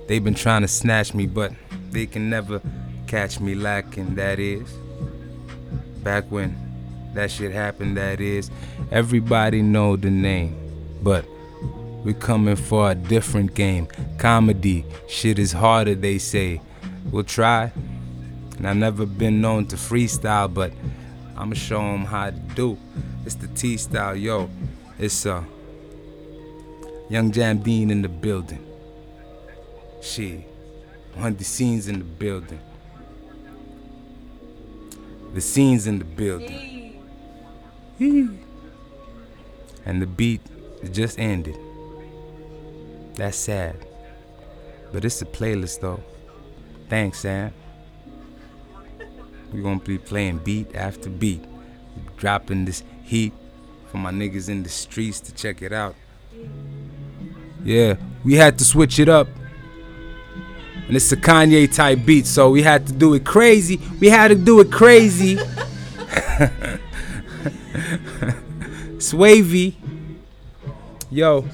They've 0.07 0.23
been 0.23 0.35
trying 0.35 0.63
to 0.63 0.69
snatch 0.69 1.15
me, 1.15 1.27
but 1.27 1.53
they 1.91 2.07
can 2.07 2.31
never 2.31 2.61
catch 3.07 3.41
me 3.41 3.55
lacking. 3.55 4.15
That 4.15 4.39
is 4.39 4.73
back 6.07 6.25
when 6.31 6.57
that 7.15 7.31
shit 7.33 7.51
happened 7.51 7.97
that 7.97 8.21
is 8.21 8.49
everybody 8.93 9.61
know 9.61 9.97
the 9.97 10.09
name 10.09 10.55
but 11.03 11.27
we 12.07 12.15
coming 12.15 12.55
for 12.55 12.93
a 12.93 12.95
different 12.95 13.53
game 13.55 13.89
comedy 14.17 14.85
shit 15.09 15.41
is 15.41 15.51
harder 15.51 15.97
they 15.97 16.19
say 16.19 16.61
we'll 17.11 17.25
try. 17.25 17.73
And 18.57 18.69
I've 18.69 18.77
never 18.77 19.05
been 19.05 19.41
known 19.41 19.67
to 19.67 19.77
freestyle, 19.77 20.53
but 20.53 20.73
I'ma 21.37 21.55
show 21.55 21.81
them 21.81 22.05
how 22.05 22.31
to 22.31 22.37
do. 22.55 22.79
It's 23.25 23.35
the 23.35 23.49
T 23.49 23.77
style, 23.77 24.15
yo. 24.15 24.49
It's 25.01 25.27
uh, 25.27 25.43
Young 27.11 27.33
Jam 27.33 27.59
Dean 27.59 27.91
in 27.91 28.03
the 28.03 28.09
building. 28.09 28.65
One 31.15 31.33
of 31.33 31.39
the 31.39 31.45
scenes 31.45 31.89
in 31.89 31.99
the 31.99 32.05
building. 32.05 32.61
The 35.35 35.41
scenes 35.41 35.87
in 35.89 35.99
the 35.99 36.05
building. 36.05 37.03
And 39.85 40.01
the 40.01 40.07
beat 40.07 40.41
just 40.93 41.19
ended. 41.19 41.59
That's 43.17 43.37
sad. 43.37 43.77
But 44.93 45.05
it's 45.05 45.21
a 45.23 45.27
playlist 45.27 45.81
though. 45.81 46.03
Thanks, 46.89 47.21
Sam. 47.21 47.53
We're 49.53 49.63
gonna 49.63 49.81
be 49.81 49.99
playing 49.99 50.39
beat 50.39 50.75
after 50.77 51.11
beat. 51.11 51.45
Dropping 52.17 52.65
this 52.67 52.83
heat 53.03 53.33
for 53.89 53.99
my 53.99 54.11
niggas 54.11 54.49
in 54.49 54.63
the 54.63 54.69
streets 54.69 55.21
to 55.21 55.35
check 55.35 55.63
it 55.63 55.73
out. 55.73 55.95
Yeah, 57.65 57.97
we 58.23 58.35
had 58.35 58.59
to 58.59 58.65
switch 58.65 58.99
it 58.99 59.09
up. 59.09 59.29
And 60.87 60.95
it's 60.95 61.11
a 61.11 61.17
Kanye 61.17 61.75
type 61.75 62.05
beat, 62.05 62.27
so 62.27 62.51
we 62.51 62.63
had 62.63 62.87
to 62.87 62.93
do 62.93 63.15
it 63.15 63.25
crazy. 63.25 63.81
We 63.99 64.09
had 64.09 64.29
to 64.29 64.37
do 64.37 64.61
it 64.61 64.71
crazy. 64.71 65.37
Swavy. 68.99 69.75
Yo. 71.11 71.45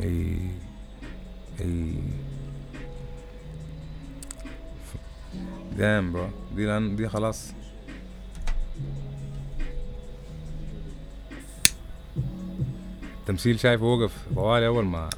Hey. 0.00 0.06
Hey. 1.58 2.00
دام 5.78 6.12
برو 6.12 6.28
دي 6.56 6.66
لأن 6.66 6.96
دي 6.96 7.08
خلاص. 7.08 7.52
التمثيل 13.20 13.60
شايفه 13.60 13.84
وقف. 13.84 14.12
طوالي 14.34 14.66
أول 14.66 14.84
ما 14.84 15.10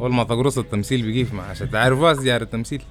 أول 0.00 0.12
ما 0.12 0.24
تقرص 0.24 0.58
التمثيل 0.58 1.02
بيقيف 1.02 1.34
مع 1.34 1.42
عشان 1.42 1.70
تعرفوا 1.70 2.12
سجار 2.12 2.42
التمثيل. 2.42 2.82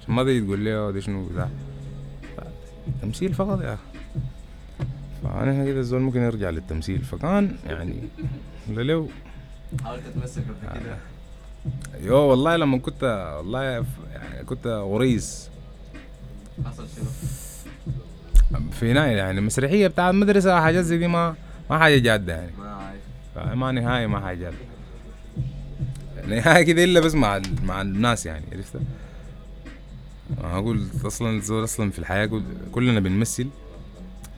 عشان 0.00 0.14
ما 0.14 0.24
تيجي 0.24 0.46
تقول 0.46 0.58
لي 0.58 0.74
"أوه، 0.76 0.90
دي 0.90 1.00
شنو 1.00 1.28
بتاع. 1.28 1.48
تمثيل 3.02 3.34
فقط 3.34 3.62
يا 3.62 3.74
أخي. 3.74 3.82
فأنا 5.22 5.64
كده 5.64 5.80
الزول 5.80 6.00
ممكن 6.00 6.20
يرجع 6.20 6.50
للتمثيل. 6.50 7.02
فكان 7.04 7.56
يعني 7.66 7.94
لو 8.68 9.08
حاول 9.84 10.00
تتمسك 10.02 10.42
قبل 10.42 10.80
كده. 10.80 10.96
يو 12.00 12.16
والله 12.16 12.56
لما 12.56 12.78
كنت 12.78 13.34
والله 13.36 13.62
يعني 13.62 14.44
كنت 14.46 14.66
غريز. 14.66 15.48
حصل 16.66 16.86
شنو؟ 16.96 17.04
في 18.70 18.90
هنا 18.92 19.06
يعني 19.06 19.40
مسرحية 19.40 19.86
بتاع 19.86 20.10
المدرسة 20.10 20.60
حاجات 20.60 20.84
زي 20.84 20.98
دي 20.98 21.06
ما 21.06 21.34
ما 21.70 21.78
حاجة 21.78 21.98
جادة 21.98 22.32
يعني. 22.34 22.50
ما 22.58 22.92
عارف. 23.36 23.54
ما 23.54 23.72
نهاية 23.72 24.06
ما 24.06 24.20
حاجة 24.20 24.38
جادة. 24.38 24.56
نهاية 26.36 26.62
كده 26.62 26.84
إلا 26.84 27.00
بس 27.00 27.14
مع 27.14 27.42
مع 27.62 27.80
الناس 27.82 28.26
يعني 28.26 28.44
عرفت؟ 28.52 28.80
أقول 30.44 30.86
أصلا 31.04 31.30
الزول 31.36 31.64
أصلا 31.64 31.90
في 31.90 31.98
الحياة 31.98 32.42
كلنا 32.72 33.00
بنمثل. 33.00 33.46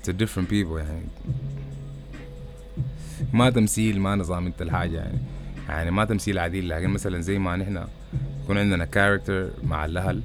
To 0.07 0.11
different 0.11 0.49
people 0.51 0.79
يعني. 0.79 1.07
ما 3.35 3.51
تمثيل 3.51 4.01
ما 4.01 4.15
نظام 4.17 4.47
أنت 4.47 4.63
الحاجة 4.63 4.97
يعني. 4.97 5.19
يعني 5.69 5.91
ما 5.91 6.05
تمثيل 6.05 6.39
عديل 6.39 6.69
لكن 6.69 6.89
مثلا 6.91 7.21
زي 7.21 7.39
ما 7.39 7.57
نحن 7.57 7.85
يكون 8.45 8.59
عندنا 8.59 8.85
character 8.85 9.49
مع 9.65 9.85
الأهل 9.85 10.21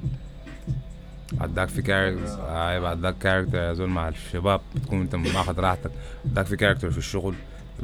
بعد 1.32 1.54
ذاك 1.54 1.68
في 1.68 1.82
character 1.82 2.36
آه 2.48 2.78
بعد 2.78 3.00
ذاك 3.00 3.18
character 3.18 3.74
زول 3.74 3.88
مع 3.88 4.08
الشباب 4.08 4.60
بتكون 4.76 5.00
أنت 5.00 5.14
ماخذ 5.14 5.60
راحتك. 5.60 5.90
ذاك 6.34 6.46
في 6.46 6.56
character 6.56 6.90
في 6.90 6.98
الشغل 6.98 7.34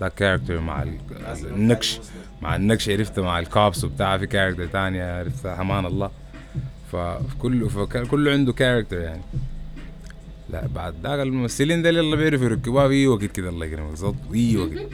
ذاك 0.01 0.15
character 0.14 0.61
مع 0.61 0.83
ال- 0.83 0.99
النكش 1.47 2.01
مع 2.43 2.57
النكش 2.57 2.89
عرفت 2.89 3.19
مع 3.21 3.39
الكابس 3.39 3.85
وبتاع 3.85 4.19
في 4.19 4.27
character 4.27 4.66
تانية 4.67 5.19
عرفت 5.19 5.47
أمان 5.47 5.87
الله. 5.87 6.11
فكله 6.93 7.69
فكله 7.69 8.31
عنده 8.33 8.53
character 8.53 8.99
يعني. 9.01 9.23
لا 10.51 10.67
بعد 10.67 10.95
ذاك 11.03 11.21
الممثلين 11.21 11.83
ده 11.83 11.89
يلا 11.89 12.17
بيعرفوا 12.17 12.45
يركبوها 12.47 12.89
في 12.89 13.07
وقت 13.07 13.25
كده 13.25 13.49
الله 13.49 13.67
يكرمك. 13.67 13.95
صوت 13.97 14.15
اي 14.35 14.57
وقت. 14.57 14.91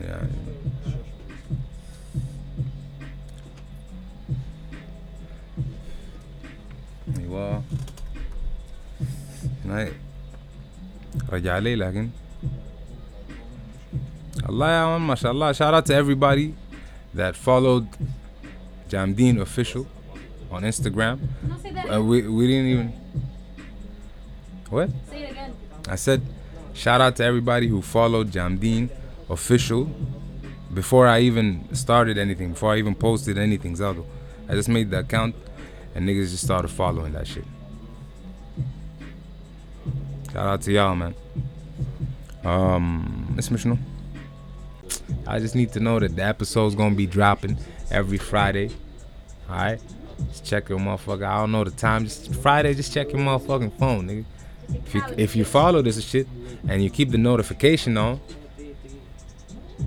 يعني 0.00 0.28
أيوه. 7.18 7.62
هاي. 9.66 9.92
رجع 11.32 11.58
لي 11.58 11.76
لكن. 11.76 12.08
الله 14.48 14.70
يا 14.70 14.86
مان 14.86 15.00
ما 15.00 15.14
شاء 15.14 15.32
الله. 15.32 15.52
Shout 15.52 15.74
out 15.74 15.86
to 15.86 15.94
everybody 15.94 16.54
that 17.18 17.36
followed 17.36 17.86
Jamdeen 18.92 19.40
official. 19.40 19.86
on 20.50 20.62
Instagram. 20.62 21.20
Say 21.62 21.72
that. 21.72 21.90
Uh, 21.90 22.02
we 22.02 22.22
we 22.28 22.46
didn't 22.46 22.66
even. 22.66 22.92
What? 24.68 24.90
Say 25.08 25.22
it 25.22 25.30
again. 25.32 25.52
I 25.88 25.96
said, 25.96 26.22
shout 26.74 27.00
out 27.00 27.16
to 27.16 27.24
everybody 27.24 27.66
who 27.66 27.82
followed 27.82 28.30
Jamdeen 28.30 28.88
official 29.28 29.90
before 30.72 31.08
I 31.08 31.20
even 31.20 31.74
started 31.74 32.18
anything, 32.18 32.52
before 32.52 32.72
I 32.72 32.78
even 32.78 32.94
posted 32.94 33.38
anything, 33.38 33.74
Zaldo. 33.76 34.04
I 34.48 34.54
just 34.54 34.68
made 34.68 34.90
the 34.90 35.00
account 35.00 35.34
and 35.94 36.08
niggas 36.08 36.30
just 36.30 36.44
started 36.44 36.68
following 36.68 37.12
that 37.14 37.26
shit. 37.26 37.44
Shout 40.32 40.46
out 40.46 40.62
to 40.62 40.72
y'all, 40.72 40.94
man. 40.94 41.14
Um, 42.44 43.32
Miss 43.34 43.48
Missional. 43.48 43.78
I 45.26 45.38
just 45.40 45.54
need 45.54 45.72
to 45.72 45.80
know 45.80 45.98
that 45.98 46.14
the 46.14 46.22
episode's 46.22 46.74
gonna 46.74 46.94
be 46.94 47.06
dropping 47.06 47.58
every 47.90 48.18
Friday. 48.18 48.70
Alright? 49.48 49.80
Just 50.28 50.44
check 50.44 50.68
your 50.68 50.78
motherfucker. 50.78 51.24
I 51.24 51.38
don't 51.40 51.52
know 51.52 51.64
the 51.64 51.70
time. 51.70 52.04
Just 52.04 52.34
Friday, 52.34 52.74
just 52.74 52.92
check 52.92 53.12
your 53.12 53.20
motherfucking 53.20 53.72
phone, 53.78 54.08
nigga. 54.08 54.24
If 54.86 54.94
you 54.94 55.02
if 55.16 55.36
you 55.36 55.44
follow 55.44 55.82
this 55.82 56.02
shit 56.10 56.26
and 56.68 56.82
you 56.84 56.90
keep 56.90 57.10
the 57.10 57.18
notification 57.18 57.96
on, 57.96 58.20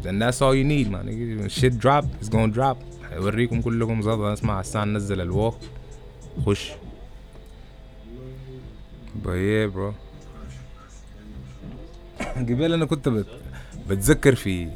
then 0.03 0.19
that's 0.19 0.41
all 0.41 0.55
you 0.55 0.63
need, 0.63 0.89
man. 0.91 1.05
Nigga. 1.07 1.39
When 1.39 1.49
shit 1.49 1.77
drop, 1.77 2.05
it's 2.19 2.29
gonna 2.29 2.51
drop. 2.51 2.77
هوريكم 3.13 3.61
كلكم 3.61 4.01
زاد 4.01 4.19
اسمع 4.19 4.59
الساعة 4.59 4.85
نزل 4.85 5.31
الوok 5.31 5.53
خش 6.45 6.71
but 9.23 9.37
yeah 9.37 9.75
bro 9.75 9.93
قبل 12.37 12.73
أنا 12.73 12.85
كنت 12.85 13.09
بت... 13.09 13.27
بتذكر 13.89 14.35
في 14.35 14.67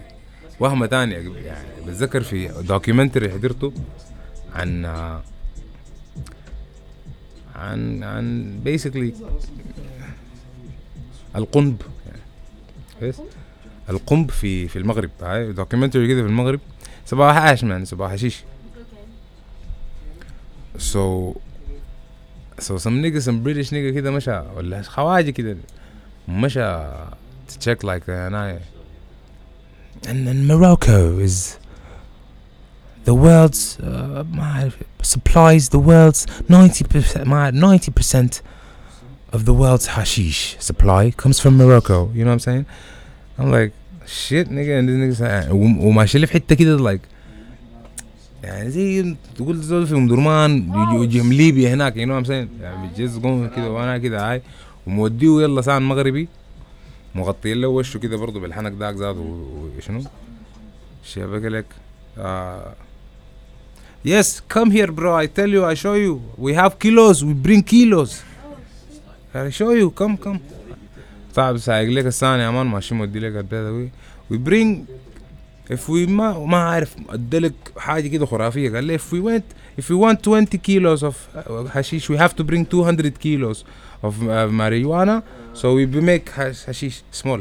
وهمة 0.59 0.85
تانية 0.85 1.17
يعني 1.17 1.67
بتذكر 1.87 2.21
في 2.21 2.47
دوكيومنتري 2.47 3.29
حضرته 3.29 3.73
عن 4.53 4.85
عن 7.57 8.03
عن 8.03 8.59
basically 8.65 9.13
القنب. 11.35 11.81
يعني 12.05 12.21
كويس؟ 12.99 13.15
القنب 13.89 14.31
في 14.31 14.67
في 14.67 14.79
المغرب. 14.79 15.09
دوكيومنتري 15.55 16.07
كده 16.07 16.21
في 16.21 16.27
المغرب. 16.27 16.59
صباح 17.05 17.35
حاش 17.35 17.63
مان 17.63 17.85
صباح 17.85 18.11
حشيش. 18.11 18.43
So 20.77 21.33
so 22.59 22.77
some 22.77 23.01
nigga 23.01 23.21
some 23.21 23.43
British 23.43 23.69
nigga 23.69 23.93
كده 23.93 24.11
مشى 24.11 24.43
ولا 24.55 24.81
خواجة 24.81 25.31
كده 25.31 25.57
مشى 26.27 26.83
check 27.65 27.83
like 27.83 28.09
أنا 28.09 28.59
And, 30.05 30.27
and 30.27 30.47
Morocco 30.47 31.19
is 31.19 31.57
the 33.09 33.13
world's 33.13 33.77
uh, 33.79 34.25
ما 34.35 34.43
أعرف, 34.43 34.77
supplies 35.03 35.69
the 35.69 35.79
world's 35.79 36.25
90% 36.51 37.27
ما 37.27 37.35
أعرف, 37.35 37.89
90% 37.89 38.41
of 39.35 39.39
the 39.45 39.53
world's 39.53 39.87
hashish 39.87 40.57
supply 40.59 41.11
comes 41.23 41.39
from 41.39 41.53
Morocco. 41.61 42.09
you 42.15 42.23
know 42.25 42.33
what 42.33 42.39
I'm 42.39 42.39
saying? 42.49 42.65
I'm 43.39 43.51
like 43.57 43.71
shit 44.05 44.47
nigga 44.49 44.73
and 44.79 44.85
this 44.89 44.97
nigga 45.03 45.15
say- 45.21 45.51
وم- 45.51 45.79
وماشي 45.85 46.19
لي 46.19 46.27
في 46.27 46.33
حتة 46.33 46.55
كده 46.55 46.77
like 46.93 46.99
يعني 48.43 48.69
زي 48.71 49.15
تقول 49.35 49.57
زول 49.61 49.87
في 49.87 49.93
ام 49.95 50.07
درمان 50.07 50.51
يجي- 50.75 51.03
يجي 51.03 51.21
من 51.21 51.29
ليبيا 51.35 51.73
هناك 51.73 51.93
you 51.93 51.97
know 51.97 52.09
what 52.11 52.25
I'm 52.25 52.29
saying? 52.29 52.61
يعني 52.61 52.87
بيجز 52.87 53.17
قوم 53.17 53.47
كده 53.47 53.71
وأنا 53.71 53.97
كده 53.97 54.31
هاي. 54.31 54.41
وموديه 54.87 55.41
يلا 55.41 55.61
سان 55.61 55.81
مغربي. 55.81 56.27
مغطي 57.15 57.53
له 57.53 57.67
وشه 57.67 57.97
كده 57.97 58.17
برضه 58.17 58.39
بالحنك 58.39 58.71
داك 58.71 58.95
زاد 58.95 59.17
و- 59.17 59.69
وشنو 59.77 60.01
شبك 61.03 61.43
لك. 61.43 61.65
آه. 62.17 62.73
Yes, 64.04 64.40
come 64.48 64.70
here, 64.72 64.90
bro. 64.92 65.14
I 65.14 65.26
tell 65.26 65.48
you, 65.48 65.64
I 65.64 65.74
show 65.74 65.94
you. 65.94 66.14
We 66.36 66.54
have 66.54 66.78
kilos. 66.78 67.22
We 67.24 67.34
bring 67.34 67.62
kilos. 67.62 68.22
I 69.34 69.50
show 69.50 69.70
you. 69.70 69.90
Come, 69.90 70.16
come. 70.18 70.40
بتاع 71.32 71.56
سايق 71.56 71.90
لك 71.90 72.06
الثاني 72.06 72.42
يا 72.42 72.50
مان 72.50 72.66
ماشي 72.66 72.94
مودي 72.94 73.18
لك 73.18 73.36
البيت 73.36 73.52
أبوي 73.66 73.90
we 74.32 74.36
bring 74.48 74.84
if 75.74 75.88
we 75.88 76.08
ما 76.08 76.38
ما 76.46 76.56
عارف 76.56 76.94
ادلك 77.08 77.52
حاجه 77.76 78.08
كده 78.08 78.26
خرافيه 78.26 78.70
قال 78.70 78.84
لي 78.84 78.98
if 78.98 79.02
we 79.02 79.20
went 79.24 79.42
if 79.80 79.84
we 79.84 79.96
want 79.96 80.18
20 80.22 80.58
kilos 80.58 81.02
of 81.02 81.14
uh, 81.34 81.64
hashish 81.74 82.08
we 82.10 82.16
have 82.18 82.34
to 82.36 82.44
bring 82.44 82.66
200 82.66 83.18
kilos 83.18 83.64
of 84.02 84.14
uh, 84.22 84.48
marijuana 84.50 85.22
so 85.54 85.74
we 85.74 85.86
make 85.86 86.28
hash- 86.36 86.64
hashish 86.66 87.02
small 87.12 87.40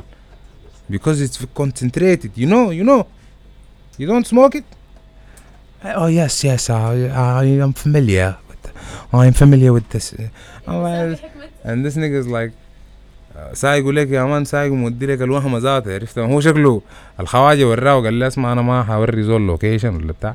because 0.89 1.19
it's 1.21 1.37
concentrated 1.61 2.31
you 2.37 2.47
know 2.53 2.71
you 2.79 2.83
know 2.89 3.01
you 3.99 4.07
don't 4.07 4.25
smoke 4.27 4.55
it 4.55 4.65
Oh 5.94 6.06
yes, 6.06 6.44
yes, 6.44 6.70
I, 6.70 6.96
I 7.42 7.46
am 7.64 7.72
familiar. 7.72 8.36
With 8.48 8.64
I 9.12 9.26
am 9.26 9.32
familiar 9.32 9.72
with 9.72 9.88
this. 9.90 10.14
Well, 10.66 11.14
حكمة 11.16 11.46
and 11.64 11.84
this 11.84 11.96
nigga 11.96 12.18
is 12.22 12.26
like 12.26 12.52
uh, 13.36 13.54
سايق 13.54 13.78
يقول 13.82 13.96
لك 13.96 14.10
يا 14.10 14.24
man 14.24 14.44
سايق 14.44 14.72
مودي 14.72 15.06
لك 15.06 15.22
الوهم 15.22 15.58
ذاته 15.58 15.94
عرفت؟ 15.94 16.18
هو 16.18 16.40
شكله 16.40 16.82
الخواجة 17.20 17.64
وراه 17.68 17.96
وقال 17.98 18.14
لي 18.14 18.26
اسمع 18.26 18.52
أنا 18.52 18.62
ما 18.62 18.82
حوري 18.84 19.22
زول 19.22 19.46
location 19.46 19.96
ولا 19.96 20.12
بتاع. 20.12 20.34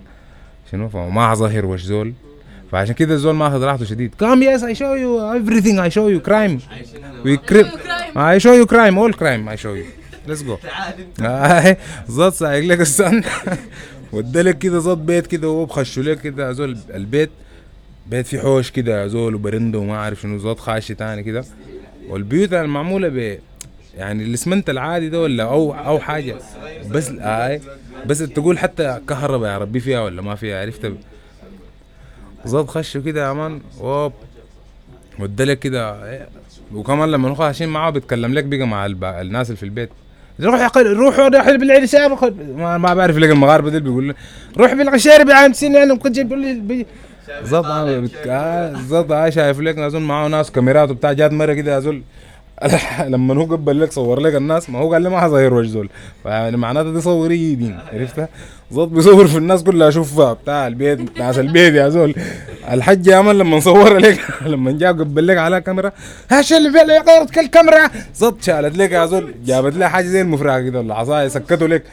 شنو؟ 0.71 0.89
فما 0.89 1.29
حظهر 1.31 1.65
وش 1.65 1.81
زول. 1.81 2.13
فعشان 2.71 2.93
كده 2.95 3.13
الزول 3.13 3.35
ماخذ 3.35 3.63
راحته 3.63 3.85
شديد. 3.85 4.11
Come 4.23 4.39
yes 4.43 4.61
I 4.63 4.73
show 4.73 4.93
you 4.95 5.19
everything. 5.39 5.79
I 5.79 5.89
show 5.89 6.07
you 6.15 6.27
crime. 6.29 6.61
عايشين 6.71 7.03
هنا 7.03 7.23
we 7.23 7.27
ما- 7.27 7.37
crip 7.47 7.67
crime. 7.67 8.17
I 8.17 8.43
show 8.43 8.53
you 8.63 8.71
crime. 8.71 8.97
All 8.97 9.13
crime 9.21 9.49
I 9.49 9.55
show 9.63 9.75
you. 9.75 9.85
Let's 10.29 10.41
go. 10.43 10.57
تعال. 10.63 10.93
انت 11.19 11.77
زاد 12.09 12.33
سايق 12.33 12.65
لك 12.65 12.81
السن. 12.81 13.21
ودلك 14.13 14.57
كده 14.57 14.79
زاد 14.79 14.97
بيت 14.97 15.27
كده 15.27 15.49
وهو 15.49 15.65
بخشوا 15.65 16.03
لك 16.03 16.21
كده 16.21 16.51
زول 16.51 16.77
البيت 16.93 17.29
بيت 18.07 18.25
فيه 18.27 18.39
حوش 18.39 18.71
كده 18.71 19.07
زول 19.07 19.35
وبرندة 19.35 19.79
وما 19.79 19.97
عارف 19.97 20.21
شنو 20.21 20.37
زاد 20.37 20.59
خاشي 20.59 20.95
تاني 20.95 21.23
كده. 21.23 21.45
والبيوت 22.09 22.53
المعمولة 22.53 23.07
ب 23.07 23.39
يعني 23.97 24.23
الاسمنت 24.23 24.69
العادي 24.69 25.09
ده 25.09 25.21
ولا 25.21 25.43
أو 25.43 25.73
أو 25.73 25.99
حاجة. 25.99 26.35
بس 26.89 27.09
آي 27.19 27.61
بس 28.05 28.17
تقول 28.19 28.59
حتى 28.59 28.99
كهرباء 29.09 29.51
يا 29.51 29.57
ربي 29.57 29.79
فيها 29.79 30.01
ولا 30.01 30.21
ما 30.21 30.35
فيها 30.35 30.61
عرفت؟ 30.61 30.93
زاد 32.45 32.65
خشوا 32.67 33.01
كده 33.01 33.27
يا 33.27 33.33
مان 33.33 33.61
ووب 33.79 34.13
ودلك 35.19 35.59
كده 35.59 36.09
إيه، 36.09 36.27
وكمان 36.73 37.11
لما 37.11 37.29
نخش 37.29 37.61
معاه 37.61 37.89
بيتكلم 37.89 38.33
لك 38.33 38.43
بقى 38.43 38.67
مع. 38.67 38.85
الناس 39.21 39.47
اللي 39.47 39.57
في 39.57 39.63
البيت. 39.63 39.89
روح 40.41 40.59
يا 40.59 40.65
أخي 40.65 40.81
روح 40.81 41.19
روح 41.19 41.51
بالعشاء 41.51 42.15
خد 42.15 42.35
ما, 42.57 42.77
ما 42.77 42.93
بعرف 42.93 43.17
لقى 43.17 43.31
المغاربه 43.31 43.69
دول 43.69 43.81
بيقول 43.81 44.03
لي 44.03 44.13
روح 44.57 44.73
بالعشاء 44.73 45.23
بعام 45.23 45.53
سنين 45.53 45.75
أنا 45.75 45.95
كنت 45.95 46.15
جايب 46.15 46.33
لي 46.33 46.85
طالع، 47.51 48.07
آه، 49.11 49.29
شايف 49.29 49.57
آه، 49.57 49.59
آه، 49.59 49.63
لك 49.63 49.77
اظن 49.77 50.01
معاه 50.01 50.27
ناس 50.27 50.51
كاميرات 50.51 50.91
وبتاع 50.91 51.13
جات 51.13 51.31
مرة 51.31 51.53
كده 51.53 51.77
اظن 51.77 52.01
لما 53.13 53.33
هو 53.35 53.43
قبل 53.45 53.81
لك 53.81 53.91
صور 53.91 54.19
لك 54.19 54.35
الناس 54.35 54.69
ما 54.69 54.79
هو 54.79 54.93
قال 54.93 55.01
لي 55.01 55.09
ما 55.09 55.19
حظهر 55.21 55.53
وجه 55.53 55.67
زول. 55.67 55.89
فيعني 56.23 56.91
دي 56.93 57.01
صوريه 57.01 57.55
دي 57.55 57.75
عرفتها 57.93 58.27
ظبط 58.73 58.87
بيصور 58.87 59.27
في 59.27 59.37
الناس 59.37 59.63
كلها 59.63 59.87
اشوفها 59.87 60.33
بتاع 60.33 60.67
البيت 60.67 61.19
ناس 61.19 61.39
البيت 61.39 61.73
يا 61.73 61.89
زول. 61.89 62.15
الحج 62.71 63.07
يا 63.07 63.21
من 63.21 63.37
لما 63.37 63.59
صور 63.59 63.97
لك 63.97 64.19
لما 64.51 64.71
جاء 64.71 64.91
قبل 64.91 65.27
لك 65.27 65.37
على 65.37 65.61
كاميرا 65.61 65.91
هاش 66.31 66.53
اللي 66.53 66.71
في 66.71 66.77
غيرت 66.77 67.37
الكاميرا 67.37 67.89
ظبط 68.17 68.43
شالت 68.43 68.77
لك 68.77 68.91
يا 68.91 69.05
زول 69.05 69.33
جابت 69.45 69.75
لها 69.75 69.87
حاجة 69.87 70.05
زي 70.05 70.21
المفرغه 70.21 70.59
كده 70.59 70.79
ولا 70.79 70.95
عصاية 70.95 71.27
سكتوا 71.27 71.67
لك. 71.67 71.83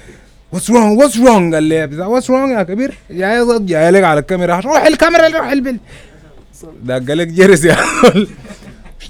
واتس 0.52 0.70
رونج 0.70 0.98
واتس 1.00 1.18
رونج 1.18 1.54
قال 1.54 1.62
لي 1.64 1.85
واتس 1.98 2.31
رونج 2.31 2.50
يا 2.59 2.62
كبير؟ 2.62 2.94
جاي 3.11 3.42
ظبط 3.42 3.61
جاي 3.61 3.90
لك 3.90 4.04
على 4.04 4.20
الكاميرا 4.20 4.61
روح 4.61 4.87
الكاميرا 4.87 5.28
روح 5.28 5.50
البل 5.50 5.76
ده 6.83 6.94
قال 6.94 7.18
لك 7.18 7.26
جرس 7.28 7.64
يا 7.64 7.76
زول. 8.04 8.28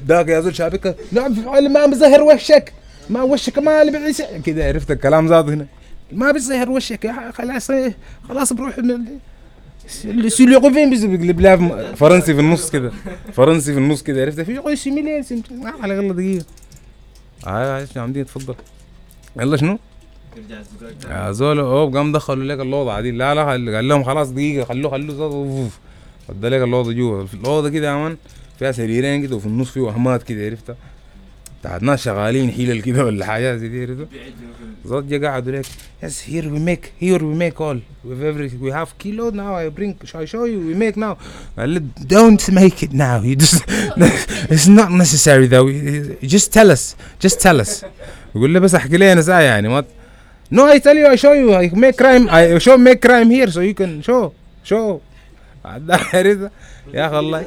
داك 0.07 0.29
يا 0.29 0.41
زول 0.41 0.55
شابك. 0.57 0.97
نعم 1.13 1.33
ما 1.73 1.87
مزهر 1.87 2.23
وشك. 2.23 2.73
ما 3.11 3.23
وشك 3.23 3.59
ما 3.59 3.85
بعيش 3.85 4.23
كده 4.47 4.65
عرفت 4.69 4.91
الكلام 4.91 5.29
زاد 5.29 5.51
هنا. 5.51 5.67
ما 6.13 6.33
بيزهر 6.33 6.71
وشك. 6.71 7.13
خلاص 7.35 7.71
خلاص 8.29 8.53
بروح 8.53 8.79
من 8.79 8.91
ال- 8.91 10.33
سيليقو 10.33 10.71
فين 10.73 10.91
بيز- 10.91 11.05
بيقلب 11.05 11.41
في- 11.57 11.97
فرنسي 11.97 12.35
في 12.35 12.41
النص 12.41 12.71
كده. 12.71 12.93
فرنسي 13.33 13.73
في 13.73 13.79
النص 13.79 14.03
كده 14.03 14.21
عرفت؟ 14.23 14.41
في 14.41 14.77
سيميلين 14.77 15.25
على 15.83 15.99
غلط 15.99 16.17
دقيقة. 16.17 16.45
هاي 17.47 17.87
عمدين 17.97 18.27
تفضل. 18.27 18.55
يلا 19.41 19.57
شنو؟ 19.57 19.79
يا 21.11 21.33
زول 21.33 21.59
اوه 21.59 21.91
قام 21.91 22.13
دخلوا 22.13 22.45
لك 22.45 22.61
الاوضه 22.61 22.93
عادي. 22.93 23.11
لا 23.11 23.35
لا 23.35 23.45
قال 23.45 23.89
لهم 23.89 24.05
خلاص 24.05 24.29
دقيقة 24.29 24.65
خلوه 24.65 24.91
خلوه. 24.91 25.69
ودى 26.29 26.49
لك 26.49 26.63
الاوضه 26.63 26.93
جوا. 26.93 27.25
الاوضه 27.35 27.69
كده 27.69 27.89
يا 27.89 27.95
مان 27.97 28.17
فيها 28.59 28.73
سريرين 28.73 29.23
كده 29.27 29.37
وفي 29.37 29.47
النص 29.47 29.71
في 29.71 29.81
وهمات 29.81 30.23
كده 30.23 30.45
عرفتها 30.47 30.77
بتاعت 31.61 31.83
ناس 31.83 32.05
شغالين 32.05 32.51
حيلل 32.51 32.83
كده 32.83 33.05
ولا 33.05 33.27
حاجات 33.27 33.59
زي 33.59 33.69
دي 33.69 33.81
عرفتها 33.83 34.07
بالظبط 34.83 35.05
جا 35.05 35.29
قعدوا 35.29 35.53
ليك 35.53 35.67
yes 36.03 36.23
here 36.27 36.53
we 36.53 36.59
make 36.59 36.93
here 37.01 37.25
we 37.25 37.35
make 37.35 37.61
all 37.61 37.81
we 38.05 38.73
have 38.73 38.93
kilo 38.99 39.31
now 39.31 39.59
I 39.59 39.71
bring 39.71 40.05
شاي 40.05 40.27
you 40.35 40.43
we 40.43 40.75
make 40.75 40.99
now 40.99 41.17
قال 41.59 41.69
لي 41.69 41.83
don't 42.01 42.51
make 42.51 42.85
it 42.85 42.95
now 42.95 43.33
it's 43.33 44.69
not 44.69 44.91
necessary 44.91 45.47
though 45.47 45.71
just 46.23 46.55
tell 46.55 46.71
us 46.71 46.97
just 47.23 47.43
tell 47.43 47.61
us 47.61 47.85
يقول 48.35 48.51
لي 48.51 48.61
بس 48.61 48.75
احكي 48.75 48.97
لي 48.97 49.13
أنا 49.13 49.23
ساعة 49.23 49.41
يعني. 49.41 49.69
ما 49.69 49.85
no 50.53 50.69
I 50.69 50.81
tell 50.81 50.97
you 50.97 51.11
I 51.11 51.17
show 51.17 51.33
you 51.33 51.59
I 51.59 51.71
make 51.75 51.95
crime 51.95 52.29
I 52.29 52.61
show 52.61 52.77
make 52.77 52.99
crime 52.99 53.31
here 53.31 53.51
so 53.51 53.61
you 53.61 53.75
can 53.75 54.03
show 54.03 54.31
show 54.65 54.99
عاد 55.69 55.93
حريزه 55.93 56.51
يا 56.95 57.07
أخي 57.07 57.17
والله 57.17 57.47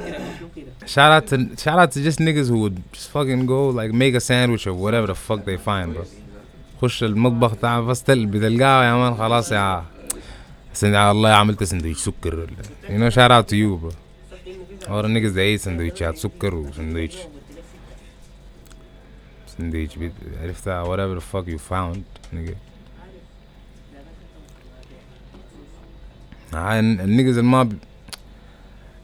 shout 0.85 1.13
out 1.13 1.29
shout 1.59 1.84
out 1.84 1.99
just 1.99 2.21
niggas 2.21 2.51
who 2.51 2.67
just 2.67 3.09
fucking 3.13 3.45
go 3.45 3.71
like 3.71 3.93
make 3.93 4.15
a 4.15 4.19
sandwich 4.19 4.67
or 4.67 4.77
whatever 4.77 5.07
the 5.07 5.13
fuck 5.13 5.49
they 5.49 5.57
find 5.57 5.97
بس 5.97 6.07
خش 6.81 7.03
المطبخ 7.03 7.55
تاع 7.55 7.85
فاستل 7.85 8.25
بتلقاه 8.25 8.83
يا 8.85 8.93
مان 8.95 9.15
خلاص 9.15 9.51
يا 9.51 9.83
سند 10.73 10.95
على 10.95 11.11
الله 11.11 11.29
عملت 11.29 11.63
سندويش 11.63 11.97
سكر. 11.97 12.47
يو 12.89 12.97
نو 12.97 13.09
شارات 13.09 13.53
يو 13.53 13.75
برو 13.77 13.91
اور 14.89 15.07
نيجز 15.07 15.37
اي 15.37 15.57
سندويتشات 15.57 16.17
سكر 16.17 16.55
وسندويتش 16.55 17.17
سندويتش 19.57 19.93
عرفتها 20.41 20.81
وات 20.81 20.99
ايفر 20.99 21.13
ذا 21.13 21.19
فاك 21.19 21.47
يو 21.47 21.57
فاوند 21.57 22.03
النيجز 26.53 27.39
ما 27.39 27.69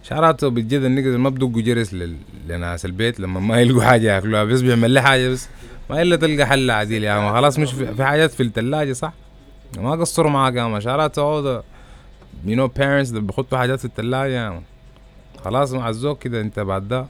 شعراته 0.09 0.47
النيجز 0.47 1.07
اللي 1.07 1.17
ما 1.17 1.29
بدقوا 1.29 1.61
جرس. 1.61 1.95
لناس 2.47 2.85
البيت 2.85 3.19
لما 3.19 3.39
ما 3.39 3.61
يلقوا 3.61 3.83
حاجة 3.83 4.15
ياكلوها 4.15 4.43
بس 4.43 4.61
بيعمل 4.61 4.91
لي 4.91 5.01
حاجة 5.01 5.29
بس. 5.29 5.49
ما 5.89 6.01
إلا 6.01 6.15
تلقى 6.15 6.45
حل 6.45 6.71
عديل 6.71 7.03
يا 7.03 7.19
ما 7.19 7.31
خلاص 7.33 7.59
مش 7.59 7.71
في, 7.71 8.03
حاجات 8.03 8.31
في 8.31 8.43
الثلاجة 8.43 8.93
صح؟ 8.93 9.13
ما 9.77 9.91
قصروا 9.91 10.31
معاك 10.31 10.53
يا 10.55 10.67
ما 10.67 10.79
شعراته 10.79 11.41
the 11.41 11.61
you 12.47 12.55
know 12.55 12.67
parents 12.79 13.09
اللي 13.09 13.21
بيحطوا 13.21 13.57
حاجات 13.57 13.79
في 13.79 13.85
الثلاجة 13.85 14.31
يا 14.31 14.49
ما 14.49 14.61
خلاص 15.45 15.73
مع 15.73 15.89
الذوق 15.89 16.19
كده 16.19 16.41
انت 16.41 16.59
بعد 16.59 16.87
ده. 16.87 17.05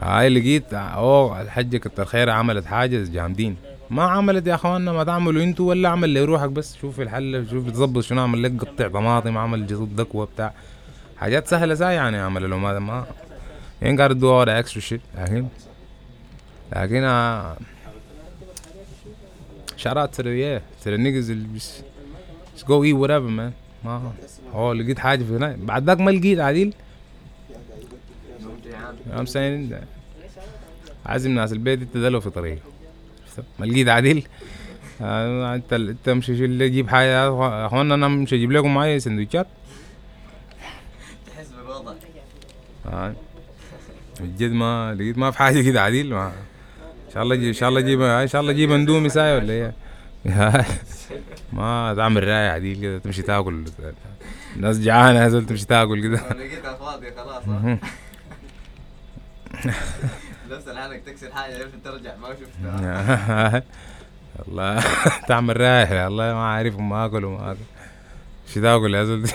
هاي 0.00 0.28
لقيت 0.28 0.74
أوه 0.74 1.42
الحجة 1.42 1.76
كتر 1.76 2.04
خيرها 2.04 2.34
عملت 2.34 2.66
حاجة 2.66 3.04
جامدين. 3.04 3.56
ما 3.90 4.02
عملت 4.02 4.46
يا 4.46 4.54
أخوانا 4.54 4.92
ما 4.92 5.04
تعملوا 5.04 5.42
أنتوا 5.42 5.68
ولا 5.68 5.88
اعمل 5.88 6.14
لروحك 6.14 6.48
بس. 6.48 6.76
شوف 6.80 7.00
الحل 7.00 7.46
شوف 7.50 7.70
تظبط 7.70 8.02
شنو 8.02 8.20
اعمل 8.20 8.42
لك 8.42 8.60
قطع 8.64 8.88
طماطم 8.88 9.36
اعمل 9.36 9.66
جزء 9.66 9.84
دكوه 9.84 10.26
بتاع. 10.26 10.54
حاجات 11.24 11.48
سهلة 11.48 11.74
زي 11.74 11.94
يعني 11.94 12.20
أعمل 12.20 12.50
لهم 12.50 12.66
هذا 12.66 12.78
ما 12.78 13.06
ain't 13.82 13.96
gotta 13.98 14.14
do 14.14 14.24
all 14.24 14.46
the 14.46 14.98
لكن 15.18 15.46
لكن 16.76 17.04
آه، 17.04 17.56
shout 19.76 19.96
out 19.96 20.10
to 20.16 20.22
the 20.22 20.34
yeah 20.42 20.60
to 20.84 20.90
the 20.90 20.98
niggas 20.98 21.30
eat 22.84 22.96
whatever 22.96 23.30
man. 23.38 23.52
ما 23.84 24.12
هو 24.52 24.72
لقيت 24.72 24.98
حاجة 24.98 25.24
في 25.24 25.36
هناك 25.36 25.58
بعد 25.58 25.84
ذاك 25.84 26.00
ما 26.00 26.10
لقيت 26.10 26.38
عديل 26.38 26.74
I'm 29.16 29.26
saying 29.26 29.74
عازم 31.06 31.30
ناس 31.30 31.52
البيت 31.52 31.82
انت 31.82 31.96
في 32.20 32.30
طريق 32.30 32.58
ما 33.58 33.66
لقيت 33.66 33.88
عديل 33.88 34.26
آه، 35.02 35.54
انت 35.54 35.72
انت 35.72 36.08
مش 36.08 36.30
جيب 36.70 36.88
حاجة. 36.88 37.08
يا 37.08 37.66
أنا 37.94 38.08
مش 38.08 38.34
أجيب 38.34 38.52
لكم 38.52 38.74
معايا 38.74 38.98
سندوتشات. 38.98 39.46
بجد 44.20 44.52
ما 44.52 44.94
لقيت 44.94 45.18
ما 45.18 45.30
في 45.30 45.38
حاجة 45.38 45.60
كده 45.62 45.82
عديل 45.82 46.14
ما 46.14 46.26
إن 46.26 46.32
شاء 47.14 47.22
الله 47.22 47.34
جي- 47.36 47.48
إن 47.48 47.52
شاء 47.52 47.68
الله 47.68 47.80
أجيب 47.80 48.02
إن 48.02 48.26
شاء 48.28 48.40
الله 48.40 48.52
أجيب 48.52 48.72
اندومي 48.72 49.08
ساي 49.08 49.36
ولا 49.36 49.52
إيه؟ 49.52 49.72
ما 51.52 51.94
تعمل 51.96 52.24
راي 52.28 52.48
عديل 52.48 52.80
كده 52.80 52.98
تمشي 52.98 53.22
تاكل. 53.22 53.64
الناس 54.56 54.78
جعانة 54.78 55.18
يا 55.22 55.28
زول 55.28 55.46
تمشي 55.46 55.66
تاكل 55.66 56.02
كده. 56.02 56.16
لقيتها 56.32 56.74
فاضية 56.74 57.10
خلاص؟ 57.16 57.42
نفس 60.50 60.68
الحالك 60.68 61.02
تكسر 61.06 61.32
حاجة 61.32 61.54
يمكن 61.62 61.82
ترجع 61.84 62.16
ما 62.16 62.28
شفتها 62.28 63.62
والله 64.38 64.82
تعمل 65.28 65.60
رايح 65.60 65.90
يا 65.90 66.06
الله 66.06 66.34
ما 66.34 66.44
عارف 66.46 66.78
ما 66.78 67.06
اكل 67.06 67.24
وما 67.24 67.50
اكل 67.52 67.58
شو 68.54 68.60
تاكل 68.60 68.94
يا 68.94 69.04
زول. 69.04 69.28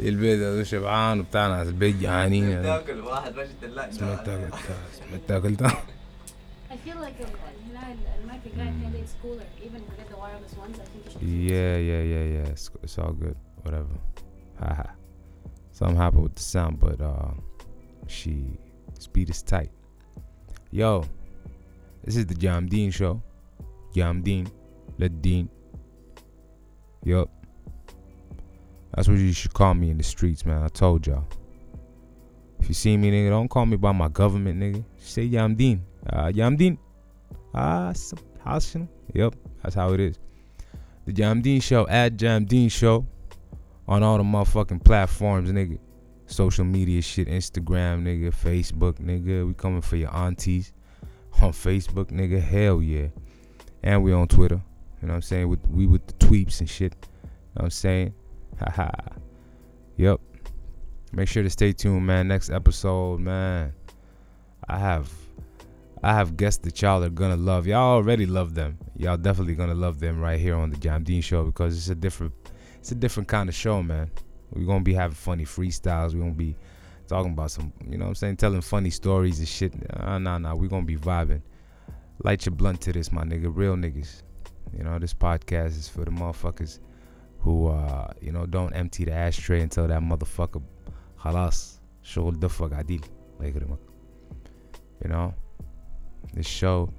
البيت 0.00 0.38
يا 0.40 0.52
زول 0.54 0.66
شبعان 0.66 1.20
وبتاع 1.20 1.48
ناس 1.48 1.68
البيت 1.68 1.96
جعانين 1.96 2.44
يا 2.44 2.62
زول. 2.62 2.64
تاكل 2.86 3.00
واحد 3.00 3.34
ماشي 3.34 3.50
الثلاجة 3.62 3.90
سمعت 3.90 4.26
تاكل 4.26 4.48
سمعت 5.08 5.20
تاكل 5.28 5.56
I 5.56 6.72
feel 6.72 6.94
like 6.94 7.20
ال- 7.20 7.70
هنا 7.70 7.92
ال- 7.92 8.20
المايك 8.22 8.40
الجاي 8.46 8.68
هنا 8.68 8.92
it's 9.04 9.24
cooler 9.24 9.66
even 9.66 9.76
if 9.76 9.90
we 9.90 9.96
get 10.02 10.08
the 10.12 10.16
wireless 10.16 10.54
ones 10.58 10.76
I 10.78 10.84
think 10.84 11.04
you 11.04 11.10
should 11.12 11.22
Yeah, 11.22 11.76
yeah, 11.90 12.02
yeah, 12.12 12.24
yeah. 12.34 12.52
It's, 12.54 12.66
it's 12.84 12.96
all 13.02 13.12
good. 13.24 13.36
Whatever. 13.64 13.96
Haha. 14.60 14.86
Something 15.72 15.98
happened 16.04 16.22
with 16.26 16.36
the 16.40 16.46
sound, 16.54 16.74
but 16.84 16.98
uh, 17.12 17.32
she 18.16 18.34
speed 19.06 19.28
is 19.34 19.42
tight. 19.52 19.72
Yo, 20.80 20.90
this 22.04 22.14
is 22.20 22.24
the 22.32 22.36
Jam 22.44 22.62
Dean 22.72 22.90
show. 23.00 23.14
Jam 23.96 24.16
Dean, 24.26 24.44
let 25.00 25.12
Dean. 25.26 25.44
Yup. 27.10 27.28
That's 28.95 29.09
what 29.09 29.17
you 29.17 29.33
should 29.33 29.53
call 29.53 29.73
me 29.73 29.89
in 29.89 29.97
the 29.97 30.03
streets, 30.03 30.45
man. 30.45 30.63
I 30.63 30.69
told 30.69 31.05
y'all. 31.05 31.27
If 32.59 32.69
you 32.69 32.73
see 32.73 32.95
me, 32.95 33.11
nigga, 33.11 33.29
don't 33.29 33.49
call 33.49 33.65
me 33.65 33.75
by 33.75 33.91
my 33.91 34.07
government, 34.07 34.59
nigga. 34.59 34.83
Say 34.97 35.23
Yam 35.23 35.55
Dean. 35.55 35.83
Uh, 36.09 36.31
Yam 36.33 36.55
Dean. 36.55 36.77
Ah, 37.53 37.93
house, 38.43 38.75
Yep, 39.13 39.35
that's 39.61 39.75
how 39.75 39.93
it 39.93 39.99
is. 39.99 40.17
The 41.05 41.13
Jam 41.13 41.41
Dean 41.41 41.61
Show, 41.61 41.87
at 41.87 42.15
Jam 42.15 42.45
Dean 42.45 42.69
Show, 42.69 43.05
on 43.87 44.01
all 44.01 44.17
the 44.17 44.23
motherfucking 44.23 44.83
platforms, 44.83 45.51
nigga. 45.51 45.77
Social 46.27 46.65
media 46.65 47.01
shit, 47.01 47.27
Instagram, 47.27 48.03
nigga, 48.03 48.33
Facebook, 48.33 48.93
nigga. 48.99 49.45
We 49.45 49.53
coming 49.53 49.81
for 49.81 49.97
your 49.97 50.13
aunties 50.15 50.71
on 51.41 51.51
Facebook, 51.51 52.05
nigga. 52.05 52.41
Hell 52.41 52.81
yeah. 52.81 53.07
And 53.83 54.03
we 54.03 54.11
on 54.11 54.27
Twitter. 54.27 54.61
You 55.01 55.07
know 55.07 55.13
what 55.13 55.15
I'm 55.17 55.21
saying? 55.21 55.47
With 55.49 55.59
we 55.69 55.85
with 55.85 56.07
the 56.07 56.13
tweets 56.13 56.61
and 56.61 56.69
shit. 56.69 56.95
You 57.03 57.19
know 57.19 57.29
what 57.53 57.63
I'm 57.65 57.69
saying? 57.69 58.13
Haha. 58.59 58.89
yep. 59.97 60.19
Make 61.11 61.27
sure 61.27 61.43
to 61.43 61.49
stay 61.49 61.71
tuned, 61.71 62.05
man. 62.05 62.27
Next 62.27 62.49
episode, 62.49 63.19
man. 63.19 63.73
I 64.67 64.77
have 64.79 65.11
I 66.03 66.13
have 66.13 66.37
guests 66.37 66.63
that 66.65 66.81
y'all 66.81 67.03
are 67.03 67.09
gonna 67.09 67.35
love. 67.35 67.67
Y'all 67.67 67.95
already 67.95 68.25
love 68.25 68.53
them. 68.53 68.77
Y'all 68.97 69.17
definitely 69.17 69.55
gonna 69.55 69.73
love 69.73 69.99
them 69.99 70.19
right 70.19 70.39
here 70.39 70.55
on 70.55 70.69
the 70.69 70.77
Jam 70.77 71.03
Dean 71.03 71.21
show 71.21 71.43
because 71.43 71.77
it's 71.77 71.89
a 71.89 71.95
different 71.95 72.33
it's 72.77 72.91
a 72.91 72.95
different 72.95 73.27
kind 73.27 73.49
of 73.49 73.55
show, 73.55 73.81
man. 73.81 74.09
We're 74.51 74.65
gonna 74.65 74.83
be 74.83 74.93
having 74.93 75.15
funny 75.15 75.45
freestyles. 75.45 76.13
We're 76.13 76.21
gonna 76.21 76.33
be 76.33 76.55
talking 77.07 77.31
about 77.31 77.51
some, 77.51 77.73
you 77.87 77.97
know 77.97 78.05
what 78.05 78.09
I'm 78.09 78.15
saying, 78.15 78.37
telling 78.37 78.61
funny 78.61 78.89
stories 78.89 79.39
and 79.39 79.47
shit. 79.47 79.73
Nah, 79.97 80.17
nah, 80.17 80.37
nah. 80.37 80.55
We're 80.55 80.69
gonna 80.69 80.85
be 80.85 80.97
vibing. 80.97 81.41
Light 82.23 82.45
your 82.45 82.55
blunt 82.55 82.81
to 82.81 82.93
this, 82.93 83.11
my 83.11 83.23
nigga. 83.23 83.51
Real 83.53 83.75
niggas. 83.75 84.23
You 84.77 84.83
know, 84.83 84.99
this 84.99 85.13
podcast 85.13 85.77
is 85.77 85.87
for 85.87 86.05
the 86.05 86.11
motherfuckers 86.11 86.79
who 87.44 87.68
uh, 87.68 88.12
you 88.20 88.32
know, 88.32 88.46
don't 88.46 88.72
empty 88.72 89.04
the 89.04 89.12
ashtray 89.12 89.60
until 89.60 89.88
that 89.88 90.02
motherfucker 90.02 90.62
خلاص 91.18 91.80
شغل 92.02 92.40
دفق 92.40 92.74
عديل 92.74 93.04
الله 93.40 93.46
يكرمك. 93.46 93.78
You 95.04 95.10
know? 95.10 95.34
This 96.34 96.46
show 96.46 96.90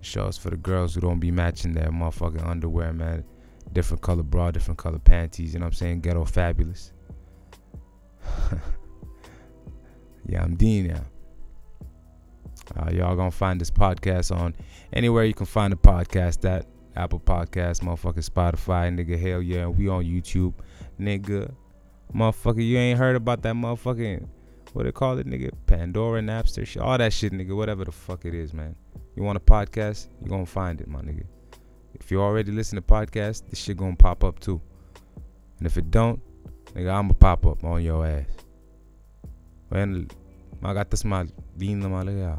show 0.00 0.28
is 0.28 0.38
for 0.38 0.50
the 0.50 0.56
girls 0.56 0.94
who 0.94 1.00
don't 1.00 1.20
be 1.20 1.30
matching 1.30 1.74
their 1.74 1.90
motherfucking 1.90 2.46
underwear, 2.46 2.92
man. 2.92 3.24
Different 3.72 4.02
color 4.02 4.22
bra, 4.22 4.50
different 4.50 4.78
color 4.78 4.98
panties, 4.98 5.52
you 5.52 5.60
know 5.60 5.66
what 5.66 5.74
I'm 5.74 5.74
saying? 5.74 6.00
Ghetto 6.00 6.24
fabulous. 6.24 6.92
yeah, 10.26 10.42
I'm 10.42 10.56
Dean 10.56 10.88
now. 10.88 11.04
Uh, 12.76 12.90
y'all 12.92 13.16
gonna 13.16 13.30
find 13.30 13.60
this 13.60 13.70
podcast 13.70 14.34
on 14.34 14.54
anywhere 14.92 15.24
you 15.24 15.34
can 15.34 15.46
find 15.46 15.72
a 15.72 15.76
podcast 15.76 16.48
at 16.48 16.66
Apple 16.95 17.19
Podcast, 17.19 17.81
motherfucking 17.81 18.29
Spotify, 18.29 18.93
nigga. 18.93 19.19
Hell 19.19 19.41
yeah, 19.41 19.67
we 19.67 19.87
on 19.87 20.03
YouTube, 20.03 20.53
nigga. 20.99 21.53
Motherfucker, 22.13 22.65
you 22.65 22.77
ain't 22.77 22.99
heard 22.99 23.15
about 23.15 23.41
that 23.43 23.55
motherfucking 23.55 24.27
what 24.75 24.83
they 24.83 24.91
call 24.91 25.17
it, 25.17 25.25
nigga? 25.25 25.51
Pandora, 25.67 26.19
Napster, 26.19 26.67
shit, 26.67 26.81
all 26.81 26.97
that 26.97 27.13
shit, 27.13 27.31
nigga. 27.31 27.55
Whatever 27.55 27.85
the 27.85 27.93
fuck 27.93 28.25
it 28.25 28.33
is, 28.33 28.53
man. 28.53 28.75
You 29.15 29.23
want 29.23 29.37
a 29.37 29.39
podcast? 29.39 30.09
You 30.21 30.27
gonna 30.27 30.45
find 30.45 30.81
it, 30.81 30.89
my 30.89 30.99
nigga. 30.99 31.23
If 31.93 32.11
you 32.11 32.21
already 32.21 32.51
listen 32.51 32.75
to 32.75 32.81
podcasts, 32.81 33.41
this 33.49 33.57
shit 33.57 33.77
gonna 33.77 33.95
pop 33.95 34.25
up 34.25 34.37
too. 34.39 34.59
And 35.59 35.65
if 35.65 35.77
it 35.77 35.91
don't, 35.91 36.19
nigga, 36.73 36.91
I'ma 36.91 37.13
pop 37.13 37.45
up 37.45 37.63
on 37.63 37.83
your 37.83 38.05
ass. 38.05 38.25
Bueno, 39.69 40.07
I 40.61 40.73
got 40.73 40.91
this 40.91 41.05
my 41.05 41.25
linda, 41.57 41.87
my 41.87 42.03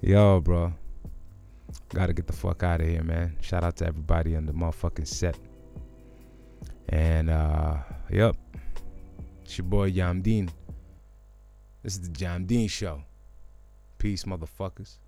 Yo, 0.00 0.40
bro. 0.40 0.72
Gotta 1.92 2.12
get 2.12 2.28
the 2.28 2.32
fuck 2.32 2.62
out 2.62 2.80
of 2.80 2.86
here, 2.86 3.02
man. 3.02 3.36
Shout 3.40 3.64
out 3.64 3.76
to 3.76 3.86
everybody 3.86 4.36
on 4.36 4.46
the 4.46 4.52
motherfucking 4.52 5.08
set. 5.08 5.36
And 6.88 7.30
uh 7.30 7.78
yep. 8.10 8.36
It's 9.42 9.58
your 9.58 9.66
boy 9.66 9.90
Yamdeen. 9.90 10.50
This 11.82 11.94
is 11.94 12.02
the 12.02 12.10
Jamdeen 12.10 12.70
Show. 12.70 13.02
Peace, 13.98 14.24
motherfuckers. 14.24 14.98